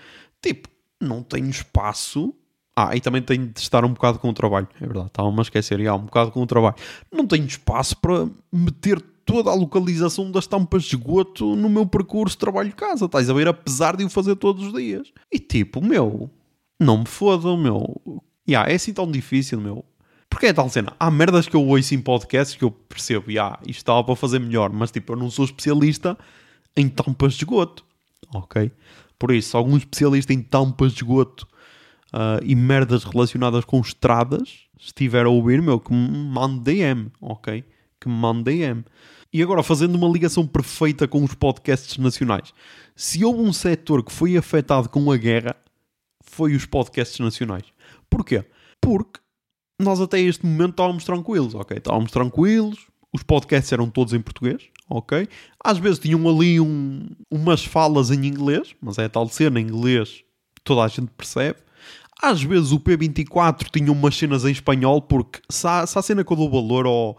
Tipo, 0.41 0.70
não 1.00 1.24
tenho 1.24 1.50
espaço. 1.50 2.34
Ah, 2.77 2.94
e 2.94 3.00
também 3.00 3.22
tenho 3.22 3.48
de 3.48 3.60
estar 3.62 3.86
um 3.86 3.94
bocado 3.94 4.20
com 4.20 4.29
o 4.29 4.34
trabalho. 4.34 4.67
É 4.82 4.86
verdade, 4.86 5.08
estava-me 5.08 5.39
a 5.39 5.41
esquecer. 5.44 5.79
Já, 5.82 5.96
um 5.96 6.05
bocado 6.05 6.32
com 6.32 6.41
o 6.41 6.46
trabalho. 6.46 6.75
Não 7.10 7.25
tenho 7.25 7.46
espaço 7.46 7.96
para 7.96 8.27
meter 8.51 9.01
toda 9.25 9.50
a 9.50 9.55
localização 9.55 10.32
das 10.32 10.48
tampas 10.48 10.84
de 10.84 10.96
esgoto 10.96 11.55
no 11.55 11.67
meu 11.67 11.86
percurso 11.86 12.38
trabalho-casa. 12.38 13.05
Estás 13.05 13.29
a 13.29 13.34
ver? 13.34 13.48
Apesar 13.48 13.98
de 13.98 14.03
o 14.03 14.10
fazer 14.10 14.36
todos 14.36 14.67
os 14.67 14.74
dias. 14.74 15.12
E 15.32 15.39
tipo, 15.39 15.84
meu, 15.84 16.29
não 16.79 17.00
me 17.00 17.05
fodam, 17.05 17.58
meu 17.58 18.01
yeah, 18.48 18.72
é 18.72 18.75
assim 18.75 18.94
tão 18.94 19.10
difícil, 19.10 19.60
meu. 19.60 19.84
Porque 20.29 20.48
é 20.48 20.53
tal 20.53 20.70
cena. 20.70 20.94
Há 21.00 21.10
merdas 21.10 21.48
que 21.48 21.55
eu 21.55 21.65
ouço 21.65 21.96
em 21.96 22.01
podcasts 22.01 22.55
que 22.55 22.63
eu 22.63 22.72
percebo, 22.72 23.32
yeah, 23.32 23.60
isto 23.63 23.79
estava 23.79 24.03
para 24.03 24.15
fazer 24.15 24.39
melhor, 24.39 24.72
mas 24.72 24.91
tipo, 24.91 25.13
eu 25.13 25.17
não 25.17 25.29
sou 25.29 25.46
especialista 25.46 26.17
em 26.75 26.88
tampas 26.89 27.34
de 27.34 27.44
esgoto. 27.44 27.86
Ok? 28.34 28.72
Por 29.17 29.32
isso, 29.32 29.55
algum 29.55 29.77
especialista 29.77 30.34
em 30.34 30.41
tampas 30.41 30.91
de 30.91 31.00
esgoto 31.00 31.48
uh, 32.13 32.44
e 32.44 32.55
merdas 32.55 33.03
relacionadas 33.03 33.63
com 33.63 33.79
estradas, 33.79 34.50
se 34.77 34.88
estiver 34.88 35.25
a 35.25 35.29
ouvir, 35.29 35.62
meu, 35.62 35.79
que 35.79 35.94
me 35.94 36.10
mande 36.10 36.60
DM, 36.60 37.12
ok? 37.22 37.63
Que 38.00 38.10
me 38.10 38.15
mande 38.15 38.44
DM. 38.44 38.84
E 39.36 39.44
agora, 39.44 39.62
fazendo 39.62 39.96
uma 39.96 40.08
ligação 40.08 40.48
perfeita 40.48 41.10
com 41.10 41.22
os 41.22 41.34
podcasts 41.34 41.98
nacionais. 41.98 42.54
Se 42.96 43.25
houve 43.25 43.42
um 43.42 43.51
setor 43.51 44.01
que 44.01 44.13
foi 44.13 44.38
afetado 44.38 44.88
com 44.88 45.12
a 45.12 45.18
guerra, 45.18 45.58
foi 46.24 46.56
os 46.56 46.65
podcasts 46.65 47.20
nacionais. 47.20 47.65
Porquê? 48.10 48.46
Porque 48.80 49.20
nós 49.77 50.00
até 50.00 50.22
este 50.22 50.46
momento 50.46 50.70
estávamos 50.70 51.04
tranquilos, 51.04 51.54
ok? 51.54 51.77
Estávamos 51.77 52.12
tranquilos, 52.13 52.88
os 53.13 53.24
podcasts 53.24 53.74
eram 53.74 53.89
todos 53.89 54.13
em 54.13 54.22
português, 54.22 54.70
ok? 54.89 55.27
Às 55.62 55.80
vezes 55.80 56.00
tinham 56.00 56.30
ali 56.30 56.62
um, 56.62 57.06
umas 57.30 57.65
falas 57.65 58.12
em 58.12 58.25
inglês, 58.25 58.74
mas 58.82 58.98
é 58.98 59.10
tal 59.10 59.27
cena 59.27 59.60
em 59.60 59.63
inglês 59.63 60.24
toda 60.63 60.82
a 60.82 60.88
gente 60.88 61.12
percebe. 61.12 61.60
Às 62.24 62.42
vezes 62.42 62.72
o 62.72 62.80
P24 62.80 63.70
tinha 63.70 63.92
umas 63.92 64.15
cenas 64.15 64.46
em 64.46 64.51
espanhol, 64.51 65.01
porque 65.01 65.42
se 65.50 65.68
há, 65.68 65.86
se 65.86 66.00
há 66.00 66.01
cena 66.01 66.24
que 66.24 66.32
eu 66.32 66.38
dou 66.38 66.50
valor 66.50 66.86
ao, 66.86 67.18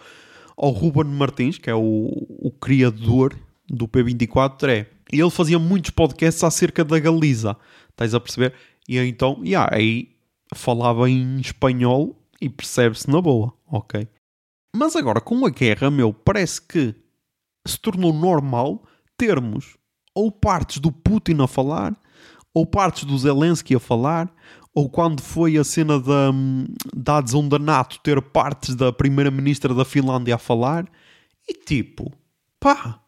ao 0.56 0.70
Ruben 0.70 1.04
Martins, 1.04 1.58
que 1.58 1.68
é 1.68 1.75
o, 1.75 2.08
o 2.38 2.50
criador 2.50 3.36
do 3.68 3.86
P24, 3.86 4.68
é. 4.68 4.86
Ele 5.12 5.30
fazia 5.30 5.58
muitos 5.58 5.90
podcasts 5.90 6.42
acerca 6.42 6.84
da 6.84 6.98
Galiza, 6.98 7.56
estás 7.90 8.14
a 8.14 8.20
perceber? 8.20 8.54
E 8.88 8.98
então, 8.98 9.40
yeah, 9.44 9.68
aí 9.72 10.16
falava 10.54 11.08
em 11.08 11.40
espanhol 11.40 12.16
e 12.40 12.48
percebe-se 12.48 13.08
na 13.10 13.20
boa, 13.20 13.52
ok? 13.66 14.08
Mas 14.75 14.96
agora, 14.96 15.20
com 15.20 15.46
a 15.46 15.50
guerra, 15.50 15.90
meu, 15.90 16.12
parece 16.12 16.60
que 16.60 16.94
se 17.66 17.78
tornou 17.78 18.12
normal 18.12 18.82
termos 19.16 19.76
ou 20.14 20.30
partes 20.30 20.78
do 20.78 20.90
Putin 20.90 21.42
a 21.42 21.46
falar, 21.46 21.96
ou 22.54 22.64
partes 22.64 23.04
do 23.04 23.18
Zelensky 23.18 23.75
a 23.75 23.80
falar, 23.80 24.32
ou 24.76 24.90
quando 24.90 25.23
foi 25.23 25.56
a 25.56 25.64
cena 25.64 25.99
da, 25.99 26.30
da 26.95 27.16
adesão 27.16 27.49
da 27.49 27.59
NATO, 27.59 27.99
ter 28.02 28.21
partes 28.21 28.75
da 28.75 28.92
primeira-ministra 28.92 29.73
da 29.73 29.87
Finlândia 29.87 30.35
a 30.35 30.38
falar. 30.38 30.87
E 31.49 31.54
tipo, 31.54 32.12
pá, 32.61 33.00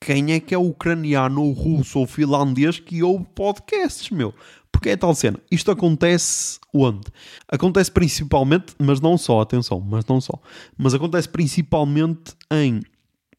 quem 0.00 0.32
é 0.32 0.38
que 0.38 0.54
é 0.54 0.58
ucraniano, 0.58 1.42
ou 1.42 1.50
russo 1.50 1.98
ou 1.98 2.06
finlandês 2.06 2.78
que 2.78 3.02
ouve 3.02 3.26
podcasts, 3.34 4.08
meu? 4.10 4.32
Porque 4.70 4.90
é 4.90 4.96
tal 4.96 5.12
cena. 5.12 5.36
Isto 5.50 5.72
acontece 5.72 6.60
onde? 6.72 7.08
Acontece 7.48 7.90
principalmente, 7.90 8.72
mas 8.78 9.00
não 9.00 9.18
só, 9.18 9.40
atenção, 9.40 9.80
mas 9.80 10.06
não 10.06 10.20
só. 10.20 10.40
Mas 10.78 10.94
acontece 10.94 11.28
principalmente 11.28 12.36
em 12.52 12.82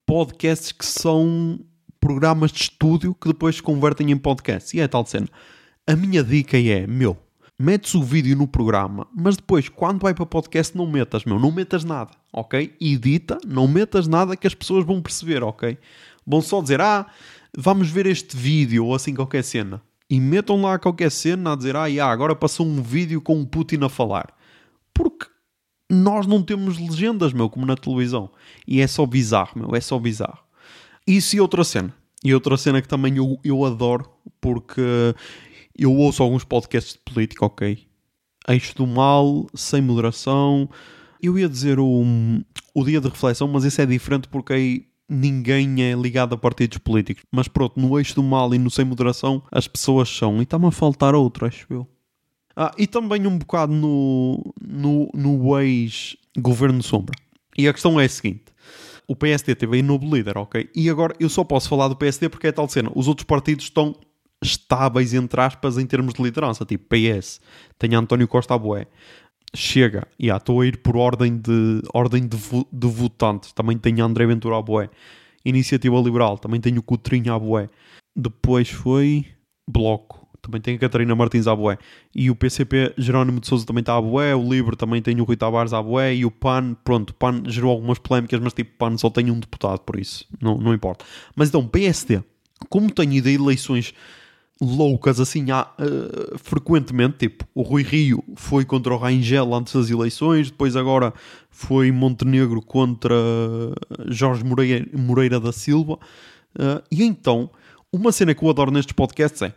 podcasts 0.06 0.74
que 0.74 0.86
são 0.86 1.58
programas 2.02 2.52
de 2.52 2.64
estúdio 2.64 3.16
que 3.16 3.30
depois 3.30 3.56
se 3.56 3.64
convertem 3.64 4.12
em 4.12 4.18
podcasts. 4.18 4.74
E 4.74 4.82
é 4.82 4.90
tal 4.90 5.06
cena. 5.06 5.30
A 5.88 5.96
minha 5.96 6.22
dica 6.22 6.60
é, 6.60 6.86
meu, 6.86 7.18
metes 7.62 7.94
o 7.94 8.02
vídeo 8.02 8.36
no 8.36 8.48
programa, 8.48 9.08
mas 9.16 9.38
depois, 9.38 9.70
quando 9.70 10.02
vai 10.02 10.14
para 10.14 10.26
podcast, 10.26 10.76
não 10.76 10.88
metas, 10.88 11.24
meu, 11.24 11.40
não 11.40 11.52
metas 11.52 11.84
nada, 11.84 12.12
ok? 12.34 12.76
Edita, 12.82 13.38
não 13.46 13.68
metas 13.68 14.08
nada 14.08 14.36
que 14.36 14.48
as 14.48 14.56
pessoas 14.56 14.84
vão 14.84 15.02
perceber, 15.02 15.44
ok? 15.44 15.78
Vão 16.26 16.42
só 16.42 16.62
dizer, 16.62 16.82
ah, 16.82 17.06
vamos 17.56 17.90
ver 17.90 18.08
este 18.08 18.36
vídeo, 18.36 18.86
ou 18.86 18.96
assim 18.96 19.14
qualquer 19.14 19.44
cena. 19.44 19.82
E 20.10 20.20
metam 20.20 20.62
lá 20.62 20.78
qualquer 20.78 21.12
cena 21.12 21.54
a 21.54 21.56
dizer, 21.56 21.76
ah, 21.76 21.86
yeah, 21.86 22.12
agora 22.12 22.36
passou 22.36 22.66
um 22.66 22.82
vídeo 22.82 23.22
com 23.22 23.40
o 23.40 23.46
Putin 23.46 23.80
a 23.84 23.90
falar. 23.90 24.34
Porque 24.94 25.28
nós 25.90 26.26
não 26.26 26.42
temos 26.42 26.78
legendas, 26.78 27.32
meu, 27.32 27.50
como 27.50 27.66
na 27.66 27.76
televisão. 27.76 28.30
E 28.68 28.82
é 28.82 28.88
só 28.88 29.06
bizarro, 29.06 29.52
meu, 29.56 29.76
é 29.76 29.80
só 29.80 29.98
bizarro. 30.00 30.40
Isso 31.06 31.36
e 31.36 31.40
outra 31.40 31.64
cena. 31.64 31.94
E 32.24 32.34
outra 32.34 32.58
cena 32.58 32.82
que 32.82 32.88
também 32.88 33.18
eu, 33.18 33.40
eu 33.44 33.66
adoro, 33.66 34.10
porque 34.40 34.82
eu 35.78 35.94
ouço 35.96 36.22
alguns 36.22 36.44
podcasts 36.44 36.94
de 36.94 37.00
política, 37.00 37.46
ok? 37.46 37.86
Eixo 38.48 38.76
do 38.76 38.88
mal, 38.88 39.48
sem 39.54 39.82
moderação. 39.82 40.70
Eu 41.22 41.38
ia 41.38 41.48
dizer 41.48 41.80
o, 41.80 42.04
o 42.74 42.84
dia 42.84 43.00
de 43.00 43.08
reflexão, 43.08 43.48
mas 43.48 43.64
esse 43.64 43.82
é 43.82 43.86
diferente 43.86 44.28
porque 44.28 44.54
aí 44.54 44.86
ninguém 45.08 45.84
é 45.84 45.94
ligado 45.94 46.34
a 46.34 46.38
partidos 46.38 46.78
políticos. 46.78 47.24
Mas 47.32 47.48
pronto, 47.48 47.80
no 47.80 47.98
eixo 48.00 48.16
do 48.16 48.24
mal 48.24 48.54
e 48.54 48.58
no 48.58 48.72
sem 48.72 48.86
moderação, 48.86 49.44
as 49.52 49.68
pessoas 49.68 50.10
são. 50.10 50.40
E 50.40 50.44
está-me 50.44 50.68
a 50.68 50.72
faltar 50.72 51.14
outro, 51.14 51.46
acho 51.46 51.68
eu. 51.70 51.88
Ah, 52.56 52.72
e 52.78 52.88
também 52.88 53.26
um 53.28 53.38
bocado 53.38 53.74
no, 53.74 54.54
no, 54.62 55.10
no 55.14 55.60
ex-governo 55.60 56.82
Sombra. 56.82 57.16
E 57.58 57.68
a 57.68 57.74
questão 57.74 58.00
é 58.00 58.06
a 58.06 58.10
seguinte. 58.10 58.46
O 59.08 59.16
PSD 59.16 59.56
teve 59.56 59.78
aí 59.78 59.82
novo 59.82 60.14
líder, 60.14 60.38
ok? 60.38 60.70
E 60.74 60.90
agora 60.90 61.16
eu 61.20 61.30
só 61.30 61.44
posso 61.44 61.68
falar 61.68 61.88
do 61.88 61.96
PSD 61.96 62.30
porque 62.30 62.48
é 62.48 62.52
tal 62.52 62.68
cena. 62.70 62.92
Os 62.96 63.08
outros 63.08 63.26
partidos 63.26 63.66
estão 63.66 63.96
estáveis, 64.42 65.14
entre 65.14 65.40
aspas, 65.40 65.78
em 65.78 65.86
termos 65.86 66.14
de 66.14 66.24
liderança. 66.24 66.66
Tipo, 66.66 66.86
PS, 66.90 67.40
tem 67.78 67.94
António 67.96 68.28
Costa 68.28 68.56
Aboé. 68.56 68.88
Chega, 69.54 70.08
e 70.18 70.28
yeah, 70.28 70.42
estou 70.42 70.62
a 70.62 70.66
ir 70.66 70.78
por 70.78 70.96
ordem 70.96 71.38
de, 71.38 71.82
ordem 71.94 72.26
de, 72.26 72.38
de 72.72 72.88
votantes. 72.88 73.52
Também 73.52 73.78
tenho 73.78 74.04
André 74.04 74.26
Ventura 74.26 74.58
Aboé. 74.58 74.90
Iniciativa 75.44 76.00
Liberal, 76.00 76.38
também 76.38 76.62
tenho 76.62 76.82
Coutrinho 76.82 77.34
Aboé. 77.34 77.70
Depois 78.16 78.70
foi 78.70 79.26
Bloco, 79.68 80.28
também 80.42 80.76
a 80.76 80.80
Catarina 80.80 81.16
Martins 81.16 81.48
Aboé. 81.48 81.78
E 82.16 82.30
o 82.32 82.36
PCP, 82.36 82.94
Jerónimo 82.98 83.40
de 83.40 83.48
Souza 83.48 83.66
também 83.66 83.82
está 83.82 83.96
Aboé. 83.96 84.36
O 84.36 84.50
Livre 84.50 84.76
também 84.76 85.02
tem 85.02 85.20
o 85.20 85.24
Rui 85.24 85.36
Tavares 85.36 85.74
Aboé. 85.74 86.16
E 86.16 86.26
o 86.26 86.32
PAN, 86.32 86.76
pronto, 86.84 87.12
o 87.12 87.14
PAN 87.14 87.44
gerou 87.48 87.72
algumas 87.72 88.00
polémicas, 88.00 88.40
mas 88.40 88.54
tipo, 88.54 88.72
PAN 88.78 88.98
só 88.98 89.10
tem 89.10 89.30
um 89.30 89.40
deputado, 89.40 89.80
por 89.80 90.00
isso, 90.00 90.26
não, 90.42 90.58
não 90.58 90.74
importa. 90.74 91.06
Mas 91.36 91.50
então, 91.50 91.68
PSD, 91.68 92.24
como 92.70 92.92
tenho 92.92 93.24
a 93.24 93.30
eleições 93.30 93.94
loucas 94.62 95.20
assim 95.20 95.50
há, 95.50 95.68
uh, 95.80 96.38
frequentemente, 96.38 97.18
tipo, 97.18 97.46
o 97.56 97.64
Rui 97.64 97.82
Rio 97.82 98.24
foi 98.36 98.64
contra 98.64 98.94
o 98.94 98.98
Rangel 98.98 99.54
antes 99.56 99.74
das 99.74 99.90
eleições, 99.90 100.52
depois 100.52 100.76
agora 100.76 101.14
foi 101.50 101.92
Montenegro 101.92 102.62
contra 102.62 103.16
Jorge 104.08 104.44
Moreira, 104.44 104.86
Moreira 104.94 105.40
da 105.40 105.52
Silva, 105.52 105.94
uh, 105.94 106.82
e 106.92 107.04
então, 107.04 107.50
uma 107.92 108.12
cena 108.12 108.36
que 108.36 108.44
eu 108.44 108.50
adoro 108.50 108.72
nestes 108.72 108.94
podcasts 108.94 109.42
é 109.42 109.54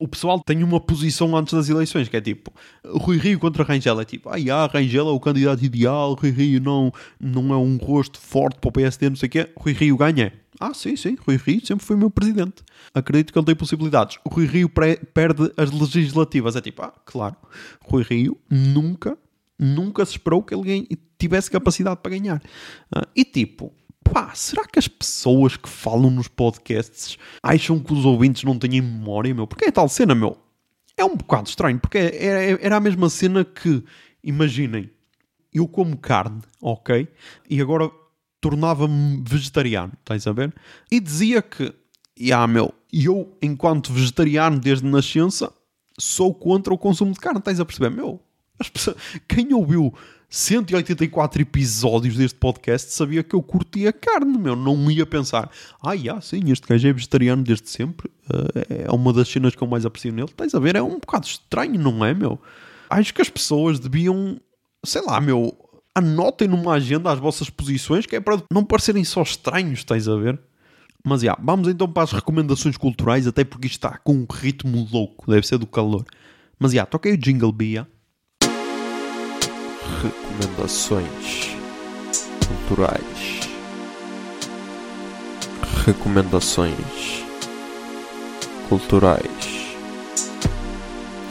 o 0.00 0.08
pessoal 0.08 0.40
tem 0.40 0.64
uma 0.64 0.80
posição 0.80 1.36
antes 1.36 1.52
das 1.52 1.68
eleições, 1.68 2.08
que 2.08 2.16
é 2.16 2.20
tipo, 2.20 2.50
Rui 2.84 3.18
Rio 3.18 3.38
contra 3.38 3.62
Rangel, 3.62 4.00
é 4.00 4.04
tipo, 4.04 4.30
ah, 4.30 4.36
yeah, 4.36 4.66
Rangel 4.72 5.06
é 5.06 5.12
o 5.12 5.20
candidato 5.20 5.62
ideal, 5.62 6.14
Rui 6.14 6.30
Rio 6.30 6.60
não, 6.60 6.90
não 7.20 7.52
é 7.52 7.56
um 7.58 7.76
rosto 7.76 8.18
forte 8.18 8.58
para 8.58 8.68
o 8.68 8.72
PSD, 8.72 9.10
não 9.10 9.16
sei 9.16 9.26
o 9.26 9.30
quê, 9.30 9.50
Rui 9.54 9.74
Rio 9.74 9.96
ganha. 9.98 10.32
Ah, 10.58 10.72
sim, 10.72 10.96
sim, 10.96 11.16
Rui 11.26 11.36
Rio 11.36 11.64
sempre 11.64 11.84
foi 11.84 11.96
meu 11.96 12.10
presidente. 12.10 12.62
Acredito 12.94 13.32
que 13.32 13.38
ele 13.38 13.46
tem 13.46 13.54
possibilidades. 13.54 14.18
O 14.24 14.28
Rui 14.28 14.46
Rio 14.46 14.68
perde 14.68 15.50
as 15.56 15.70
legislativas. 15.70 16.54
É 16.54 16.60
tipo, 16.60 16.82
ah, 16.82 16.92
claro, 17.04 17.36
Rui 17.82 18.02
Rio 18.02 18.38
nunca, 18.50 19.16
nunca 19.58 20.04
se 20.04 20.12
esperou 20.12 20.42
que 20.42 20.54
ele 20.54 20.86
tivesse 21.18 21.50
capacidade 21.50 22.00
para 22.02 22.10
ganhar. 22.10 22.42
Ah, 22.94 23.06
e 23.14 23.24
tipo, 23.24 23.72
pá, 24.12 24.34
será 24.34 24.64
que 24.66 24.78
as 24.78 24.88
pessoas 24.88 25.56
que 25.56 25.68
falam 25.68 26.10
nos 26.10 26.28
podcasts 26.28 27.18
acham 27.42 27.78
que 27.78 27.92
os 27.92 28.04
ouvintes 28.04 28.44
não 28.44 28.58
têm 28.58 28.80
memória, 28.80 29.34
meu? 29.34 29.46
Porque 29.46 29.66
é 29.66 29.70
tal 29.70 29.88
cena, 29.88 30.14
meu. 30.14 30.36
É 30.96 31.04
um 31.04 31.16
bocado 31.16 31.48
estranho, 31.48 31.78
porque 31.78 31.98
era, 31.98 32.58
era 32.60 32.76
a 32.76 32.80
mesma 32.80 33.08
cena 33.08 33.44
que, 33.44 33.82
imaginem, 34.22 34.90
eu 35.52 35.66
como 35.66 35.96
carne, 35.96 36.42
ok? 36.60 37.08
E 37.48 37.60
agora 37.60 37.90
tornava-me 38.40 39.22
vegetariano, 39.26 39.92
estás 40.00 40.26
a 40.26 40.32
ver? 40.32 40.54
E 40.90 41.00
dizia 41.00 41.42
que, 41.42 41.72
ah, 42.32 42.46
meu, 42.46 42.74
eu, 42.92 43.36
enquanto 43.40 43.92
vegetariano 43.92 44.58
desde 44.58 44.86
nascença, 44.86 45.52
sou 45.98 46.34
contra 46.34 46.72
o 46.72 46.78
consumo 46.78 47.12
de 47.12 47.20
carne, 47.20 47.38
estás 47.38 47.60
a 47.60 47.64
perceber? 47.64 47.90
Meu, 47.90 48.20
pessoas, 48.72 48.96
quem 49.28 49.52
ouviu 49.54 49.94
184 50.32 51.42
episódios 51.42 52.16
deste 52.16 52.38
podcast 52.38 52.92
sabia 52.92 53.20
que 53.24 53.34
eu 53.34 53.42
curtia 53.42 53.92
carne, 53.92 54.38
meu. 54.38 54.54
Não 54.54 54.88
ia 54.88 55.04
pensar, 55.04 55.50
ah, 55.82 55.92
yeah, 55.92 56.20
sim, 56.20 56.52
este 56.52 56.68
gajo 56.68 56.86
é 56.86 56.92
vegetariano 56.92 57.42
desde 57.42 57.68
sempre. 57.68 58.08
Uh, 58.32 58.86
é 58.86 58.92
uma 58.92 59.12
das 59.12 59.28
cenas 59.28 59.56
que 59.56 59.62
eu 59.62 59.66
mais 59.66 59.84
aprecio 59.84 60.12
nele. 60.12 60.28
Estás 60.28 60.54
a 60.54 60.60
ver? 60.60 60.76
É 60.76 60.82
um 60.82 61.00
bocado 61.00 61.26
estranho, 61.26 61.80
não 61.80 62.04
é, 62.04 62.14
meu? 62.14 62.40
Acho 62.88 63.12
que 63.12 63.20
as 63.20 63.28
pessoas 63.28 63.80
deviam, 63.80 64.40
sei 64.86 65.02
lá, 65.02 65.20
meu, 65.20 65.52
anotem 65.96 66.46
numa 66.46 66.74
agenda 66.74 67.10
as 67.10 67.18
vossas 67.18 67.50
posições, 67.50 68.06
que 68.06 68.14
é 68.14 68.20
para 68.20 68.40
não 68.52 68.64
parecerem 68.64 69.02
só 69.02 69.22
estranhos, 69.22 69.80
estás 69.80 70.06
a 70.06 70.14
ver? 70.14 70.38
Mas, 71.04 71.22
já, 71.22 71.32
yeah, 71.32 71.42
vamos 71.44 71.66
então 71.66 71.88
para 71.88 72.04
as 72.04 72.12
recomendações 72.12 72.76
culturais, 72.76 73.26
até 73.26 73.42
porque 73.42 73.66
isto 73.66 73.84
está 73.84 73.98
com 73.98 74.12
um 74.12 74.26
ritmo 74.30 74.88
louco, 74.92 75.28
deve 75.28 75.44
ser 75.44 75.58
do 75.58 75.66
calor. 75.66 76.04
Mas, 76.56 76.70
já, 76.70 76.76
yeah, 76.76 76.88
toquei 76.88 77.14
o 77.14 77.18
Jingle 77.18 77.50
Bia 77.50 77.88
recomendações 80.40 81.50
culturais, 82.48 83.40
recomendações 85.86 87.24
culturais, 88.68 89.76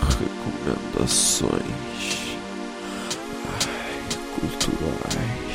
recomendações 0.02 1.50
Ai, 3.48 4.00
culturais. 4.36 5.50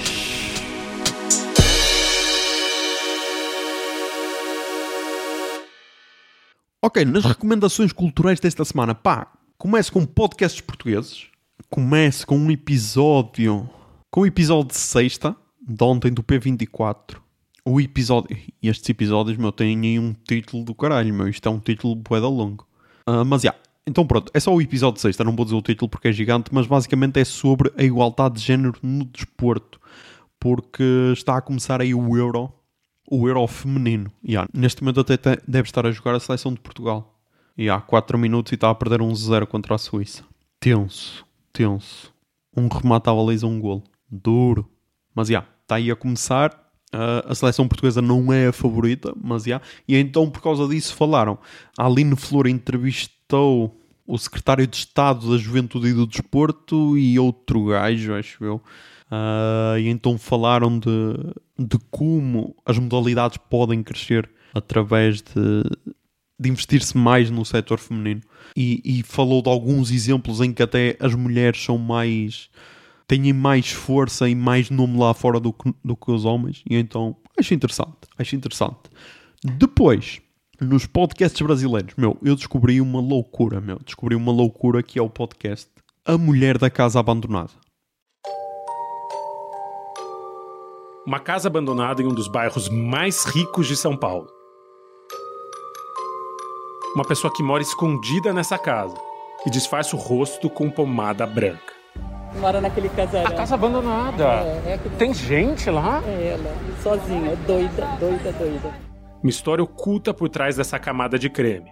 Ok, 6.82 7.04
nas 7.04 7.24
recomendações 7.24 7.92
culturais 7.92 8.40
desta 8.40 8.64
semana, 8.64 8.94
pá, 8.94 9.28
começo 9.56 9.92
com 9.92 10.04
podcasts 10.04 10.60
portugues 10.60 11.33
comece 11.70 12.24
com 12.24 12.36
um 12.36 12.50
episódio, 12.50 13.68
com 14.10 14.20
o 14.20 14.26
episódio 14.26 14.68
de 14.68 14.76
sexta, 14.76 15.36
de 15.60 15.82
ontem 15.82 16.12
do 16.12 16.22
P24. 16.22 17.16
O 17.64 17.80
episódio, 17.80 18.36
estes 18.62 18.88
episódios, 18.88 19.36
meu, 19.36 19.50
têm 19.50 19.98
um 19.98 20.12
título 20.12 20.64
do 20.64 20.74
caralho, 20.74 21.12
meu, 21.14 21.28
isto 21.28 21.48
é 21.48 21.50
um 21.50 21.58
título 21.58 21.94
boeda 21.94 22.28
longo. 22.28 22.66
Uh, 23.08 23.24
mas, 23.24 23.42
já, 23.42 23.50
yeah. 23.50 23.62
então 23.86 24.06
pronto, 24.06 24.30
é 24.34 24.40
só 24.40 24.54
o 24.54 24.60
episódio 24.60 24.96
de 24.96 25.00
sexta, 25.00 25.24
não 25.24 25.34
vou 25.34 25.44
dizer 25.44 25.56
o 25.56 25.62
título 25.62 25.88
porque 25.88 26.08
é 26.08 26.12
gigante, 26.12 26.50
mas 26.52 26.66
basicamente 26.66 27.18
é 27.18 27.24
sobre 27.24 27.72
a 27.76 27.82
igualdade 27.82 28.36
de 28.36 28.42
género 28.42 28.78
no 28.82 29.04
desporto, 29.06 29.80
porque 30.38 31.10
está 31.12 31.38
a 31.38 31.40
começar 31.40 31.80
aí 31.80 31.94
o 31.94 32.16
Euro, 32.16 32.52
o 33.10 33.26
Euro 33.26 33.46
feminino. 33.46 34.12
Yeah. 34.22 34.48
Neste 34.52 34.82
momento 34.82 35.00
até 35.00 35.16
deve 35.48 35.68
estar 35.68 35.86
a 35.86 35.90
jogar 35.90 36.14
a 36.14 36.20
seleção 36.20 36.52
de 36.52 36.60
Portugal. 36.60 37.10
E 37.56 37.70
há 37.70 37.80
4 37.80 38.18
minutos 38.18 38.50
e 38.52 38.56
está 38.56 38.68
a 38.68 38.74
perder 38.74 39.00
um 39.00 39.14
0 39.14 39.46
contra 39.46 39.76
a 39.76 39.78
Suíça. 39.78 40.24
Tenso 40.58 41.24
tenso. 41.54 42.12
Um 42.54 42.68
remate 42.68 43.08
à 43.08 43.14
baliza, 43.14 43.46
um 43.46 43.58
gol. 43.58 43.82
Duro. 44.10 44.68
Mas 45.14 45.28
já, 45.28 45.32
yeah, 45.32 45.48
está 45.62 45.76
aí 45.76 45.90
a 45.90 45.96
começar. 45.96 46.52
Uh, 46.92 47.30
a 47.30 47.34
seleção 47.34 47.66
portuguesa 47.66 48.02
não 48.02 48.30
é 48.32 48.48
a 48.48 48.52
favorita, 48.52 49.14
mas 49.16 49.44
já. 49.44 49.48
Yeah. 49.48 49.66
E 49.88 49.96
então, 49.96 50.28
por 50.28 50.42
causa 50.42 50.68
disso, 50.68 50.94
falaram. 50.94 51.38
A 51.78 51.86
Aline 51.86 52.16
Flor 52.16 52.46
entrevistou 52.46 53.80
o 54.06 54.18
secretário 54.18 54.66
de 54.66 54.76
Estado 54.76 55.30
da 55.30 55.38
Juventude 55.38 55.88
e 55.88 55.94
do 55.94 56.06
Desporto 56.06 56.98
e 56.98 57.18
outro 57.18 57.64
gajo, 57.66 58.14
acho 58.14 58.44
eu. 58.44 58.62
Ah, 59.10 59.76
e 59.78 59.88
então 59.88 60.18
falaram 60.18 60.78
de, 60.78 60.88
de 61.58 61.78
como 61.90 62.54
as 62.66 62.78
modalidades 62.78 63.38
podem 63.48 63.82
crescer 63.82 64.28
através 64.52 65.22
de, 65.22 65.62
de 66.38 66.50
investir-se 66.50 66.96
mais 66.96 67.30
no 67.30 67.44
setor 67.44 67.78
feminino. 67.78 68.20
E, 68.56 68.80
e 68.84 69.02
falou 69.02 69.42
de 69.42 69.48
alguns 69.48 69.90
exemplos 69.90 70.40
em 70.40 70.52
que 70.52 70.62
até 70.62 70.96
as 71.00 71.14
mulheres 71.14 71.62
são 71.62 71.78
mais. 71.78 72.50
têm 73.06 73.32
mais 73.32 73.70
força 73.70 74.28
e 74.28 74.34
mais 74.34 74.70
nome 74.70 74.98
lá 74.98 75.14
fora 75.14 75.40
do 75.40 75.52
que, 75.52 75.74
do 75.84 75.96
que 75.96 76.10
os 76.10 76.24
homens. 76.24 76.62
E 76.68 76.76
então 76.76 77.16
acho 77.38 77.54
interessante. 77.54 77.96
Acho 78.18 78.36
interessante. 78.36 78.78
Depois, 79.42 80.20
nos 80.60 80.86
podcasts 80.86 81.40
brasileiros, 81.40 81.94
meu, 81.96 82.16
eu 82.22 82.36
descobri 82.36 82.80
uma 82.80 83.00
loucura, 83.00 83.60
meu. 83.60 83.78
Descobri 83.84 84.14
uma 84.14 84.32
loucura 84.32 84.82
que 84.82 84.98
é 84.98 85.02
o 85.02 85.10
podcast 85.10 85.68
A 86.04 86.16
Mulher 86.16 86.58
da 86.58 86.70
Casa 86.70 87.00
Abandonada. 87.00 87.50
Uma 91.06 91.20
casa 91.20 91.48
abandonada 91.48 92.00
em 92.00 92.06
um 92.06 92.14
dos 92.14 92.28
bairros 92.28 92.70
mais 92.70 93.26
ricos 93.26 93.66
de 93.66 93.76
São 93.76 93.94
Paulo. 93.94 94.26
Uma 96.94 97.04
pessoa 97.04 97.32
que 97.32 97.42
mora 97.42 97.62
escondida 97.62 98.32
nessa 98.32 98.56
casa 98.58 98.94
e 99.46 99.50
disfarça 99.50 99.96
o 99.96 99.98
rosto 99.98 100.48
com 100.48 100.70
pomada 100.70 101.26
branca. 101.26 101.72
Mora 102.40 102.60
naquele 102.60 102.88
casarão. 102.88 103.26
A 103.26 103.32
casa 103.34 103.54
abandonada. 103.54 104.24
É, 104.24 104.62
é 104.66 104.74
aquele- 104.74 104.96
Tem 104.96 105.14
gente 105.14 105.70
lá? 105.70 106.02
É 106.06 106.34
ela, 106.38 106.54
sozinha, 106.82 107.36
doida, 107.46 107.86
doida, 107.98 108.32
doida. 108.32 108.74
Uma 109.22 109.30
história 109.30 109.62
oculta 109.62 110.12
por 110.12 110.28
trás 110.28 110.56
dessa 110.56 110.78
camada 110.78 111.18
de 111.18 111.30
creme. 111.30 111.70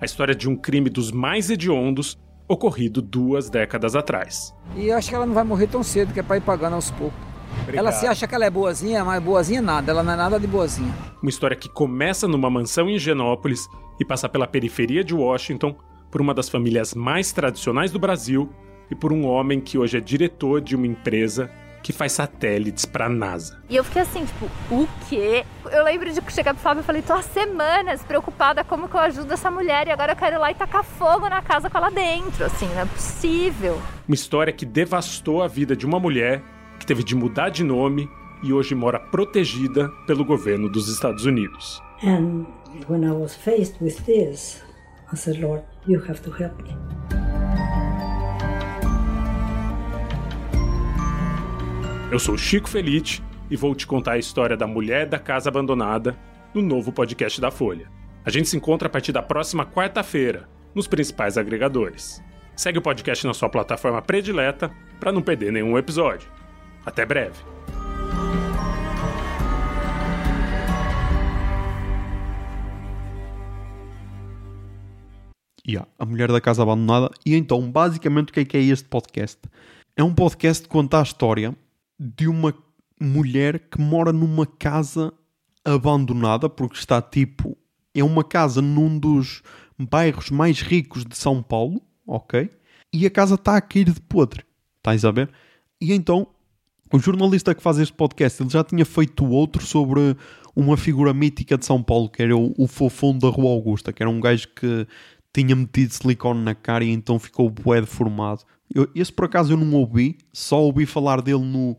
A 0.00 0.04
história 0.04 0.34
de 0.34 0.48
um 0.48 0.56
crime 0.56 0.88
dos 0.90 1.10
mais 1.12 1.50
hediondos 1.50 2.18
ocorrido 2.48 3.00
duas 3.00 3.48
décadas 3.48 3.96
atrás. 3.96 4.54
E 4.76 4.88
eu 4.88 4.96
acho 4.96 5.08
que 5.08 5.14
ela 5.14 5.26
não 5.26 5.34
vai 5.34 5.44
morrer 5.44 5.66
tão 5.66 5.82
cedo, 5.82 6.12
que 6.12 6.20
é 6.20 6.22
pra 6.22 6.36
ir 6.36 6.42
pagando 6.42 6.74
aos 6.74 6.90
poucos. 6.90 7.18
Ela 7.72 7.92
se 7.92 8.06
acha 8.06 8.26
que 8.26 8.34
ela 8.34 8.44
é 8.44 8.50
boazinha, 8.50 9.04
mas 9.04 9.22
boazinha 9.22 9.62
nada, 9.62 9.90
ela 9.90 10.02
não 10.02 10.12
é 10.12 10.16
nada 10.16 10.38
de 10.40 10.46
boazinha. 10.46 10.92
Uma 11.22 11.30
história 11.30 11.56
que 11.56 11.68
começa 11.68 12.26
numa 12.28 12.50
mansão 12.50 12.88
em 12.88 12.98
Genópolis 12.98 13.66
e 13.98 14.04
passa 14.04 14.28
pela 14.28 14.46
periferia 14.46 15.04
de 15.04 15.14
Washington, 15.14 15.76
por 16.10 16.20
uma 16.20 16.32
das 16.32 16.48
famílias 16.48 16.94
mais 16.94 17.32
tradicionais 17.32 17.90
do 17.90 17.98
Brasil 17.98 18.48
e 18.90 18.94
por 18.94 19.12
um 19.12 19.26
homem 19.26 19.60
que 19.60 19.76
hoje 19.76 19.96
é 19.96 20.00
diretor 20.00 20.60
de 20.60 20.76
uma 20.76 20.86
empresa 20.86 21.50
que 21.82 21.92
faz 21.92 22.12
satélites 22.12 22.86
para 22.86 23.06
a 23.06 23.08
NASA. 23.10 23.62
E 23.68 23.76
eu 23.76 23.84
fiquei 23.84 24.00
assim, 24.00 24.24
tipo, 24.24 24.46
o 24.70 24.88
quê? 25.06 25.44
Eu 25.70 25.84
lembro 25.84 26.10
de 26.10 26.20
chegar 26.32 26.54
pro 26.54 26.62
Fábio 26.62 26.80
e 26.80 26.84
falei, 26.84 27.02
tô 27.02 27.12
há 27.12 27.20
semanas 27.20 28.02
preocupada 28.02 28.64
como 28.64 28.88
que 28.88 28.96
eu 28.96 29.00
ajudo 29.00 29.34
essa 29.34 29.50
mulher 29.50 29.86
e 29.86 29.90
agora 29.90 30.12
eu 30.12 30.16
quero 30.16 30.36
ir 30.36 30.38
lá 30.38 30.50
e 30.50 30.54
tacar 30.54 30.82
fogo 30.82 31.28
na 31.28 31.42
casa 31.42 31.68
com 31.68 31.76
ela 31.76 31.90
dentro, 31.90 32.44
assim, 32.46 32.66
não 32.68 32.80
é 32.80 32.86
possível. 32.86 33.78
Uma 34.08 34.14
história 34.14 34.50
que 34.50 34.64
devastou 34.64 35.42
a 35.42 35.46
vida 35.46 35.76
de 35.76 35.84
uma 35.84 36.00
mulher 36.00 36.42
que 36.78 36.86
teve 36.86 37.04
de 37.04 37.14
mudar 37.14 37.50
de 37.50 37.62
nome 37.62 38.08
e 38.44 38.52
hoje 38.52 38.74
mora 38.74 39.00
protegida 39.00 39.88
pelo 40.06 40.22
governo 40.22 40.68
dos 40.68 40.88
Estados 40.88 41.24
Unidos. 41.24 41.82
And 42.02 42.44
when 42.88 43.02
I 43.02 43.10
was 43.10 43.34
faced 43.34 43.76
with 43.80 43.96
this, 44.04 44.62
I 45.10 45.16
said, 45.16 45.40
Lord, 45.40 45.64
you 45.86 45.98
have 46.06 46.20
to 46.20 46.30
help 46.30 46.62
me. 46.62 46.76
Eu 52.12 52.18
sou 52.18 52.36
Chico 52.36 52.68
Felite 52.68 53.22
e 53.50 53.56
vou 53.56 53.74
te 53.74 53.86
contar 53.86 54.12
a 54.12 54.18
história 54.18 54.56
da 54.56 54.66
mulher 54.66 55.08
da 55.08 55.18
casa 55.18 55.48
abandonada 55.48 56.16
no 56.52 56.60
novo 56.60 56.92
podcast 56.92 57.40
da 57.40 57.50
Folha. 57.50 57.90
A 58.24 58.30
gente 58.30 58.48
se 58.48 58.56
encontra 58.56 58.88
a 58.88 58.90
partir 58.90 59.10
da 59.10 59.22
próxima 59.22 59.64
quarta-feira 59.64 60.48
nos 60.74 60.86
principais 60.86 61.38
agregadores. 61.38 62.22
Segue 62.54 62.78
o 62.78 62.82
podcast 62.82 63.26
na 63.26 63.34
sua 63.34 63.48
plataforma 63.48 64.02
predileta 64.02 64.70
para 65.00 65.10
não 65.10 65.22
perder 65.22 65.50
nenhum 65.50 65.78
episódio. 65.78 66.28
Até 66.84 67.04
breve. 67.06 67.38
Yeah, 75.66 75.88
a 75.98 76.04
Mulher 76.04 76.30
da 76.30 76.40
Casa 76.40 76.62
Abandonada. 76.62 77.10
E 77.24 77.34
então, 77.34 77.70
basicamente, 77.70 78.28
o 78.28 78.32
que 78.32 78.40
é 78.40 78.44
que 78.44 78.56
é 78.56 78.60
este 78.60 78.86
podcast? 78.86 79.38
É 79.96 80.02
um 80.02 80.14
podcast 80.14 80.62
que 80.62 80.68
conta 80.68 81.00
a 81.00 81.02
história 81.02 81.56
de 81.98 82.28
uma 82.28 82.54
mulher 83.00 83.58
que 83.70 83.80
mora 83.80 84.12
numa 84.12 84.46
casa 84.46 85.12
abandonada, 85.64 86.50
porque 86.50 86.76
está 86.76 87.00
tipo. 87.00 87.56
É 87.94 88.04
uma 88.04 88.22
casa 88.22 88.60
num 88.60 88.98
dos 88.98 89.42
bairros 89.78 90.30
mais 90.30 90.60
ricos 90.60 91.04
de 91.04 91.16
São 91.16 91.42
Paulo, 91.42 91.80
ok? 92.06 92.50
E 92.92 93.06
a 93.06 93.10
casa 93.10 93.36
está 93.36 93.56
a 93.56 93.60
cair 93.60 93.90
de 93.90 94.00
podre. 94.02 94.44
Estás 94.78 95.04
a 95.04 95.10
ver? 95.10 95.30
E 95.80 95.92
então, 95.94 96.26
o 96.92 96.98
jornalista 96.98 97.54
que 97.54 97.62
faz 97.62 97.78
este 97.78 97.94
podcast, 97.94 98.42
ele 98.42 98.50
já 98.50 98.62
tinha 98.62 98.84
feito 98.84 99.24
outro 99.24 99.64
sobre 99.64 100.16
uma 100.54 100.76
figura 100.76 101.12
mítica 101.12 101.58
de 101.58 101.64
São 101.64 101.82
Paulo, 101.82 102.08
que 102.08 102.22
era 102.22 102.36
o, 102.36 102.54
o 102.56 102.66
fofão 102.66 103.16
da 103.16 103.28
Rua 103.28 103.50
Augusta, 103.50 103.92
que 103.92 104.02
era 104.02 104.10
um 104.10 104.20
gajo 104.20 104.48
que 104.54 104.86
tinha 105.34 105.56
metido 105.56 105.92
silicone 105.92 106.40
na 106.40 106.54
cara 106.54 106.84
e 106.84 106.90
então 106.90 107.18
ficou 107.18 107.50
bué 107.50 107.80
deformado. 107.80 108.42
Eu, 108.72 108.88
esse 108.94 109.12
por 109.12 109.24
acaso 109.24 109.52
eu 109.52 109.56
não 109.56 109.74
ouvi, 109.74 110.16
só 110.32 110.62
ouvi 110.62 110.86
falar 110.86 111.20
dele 111.20 111.44
no, 111.44 111.76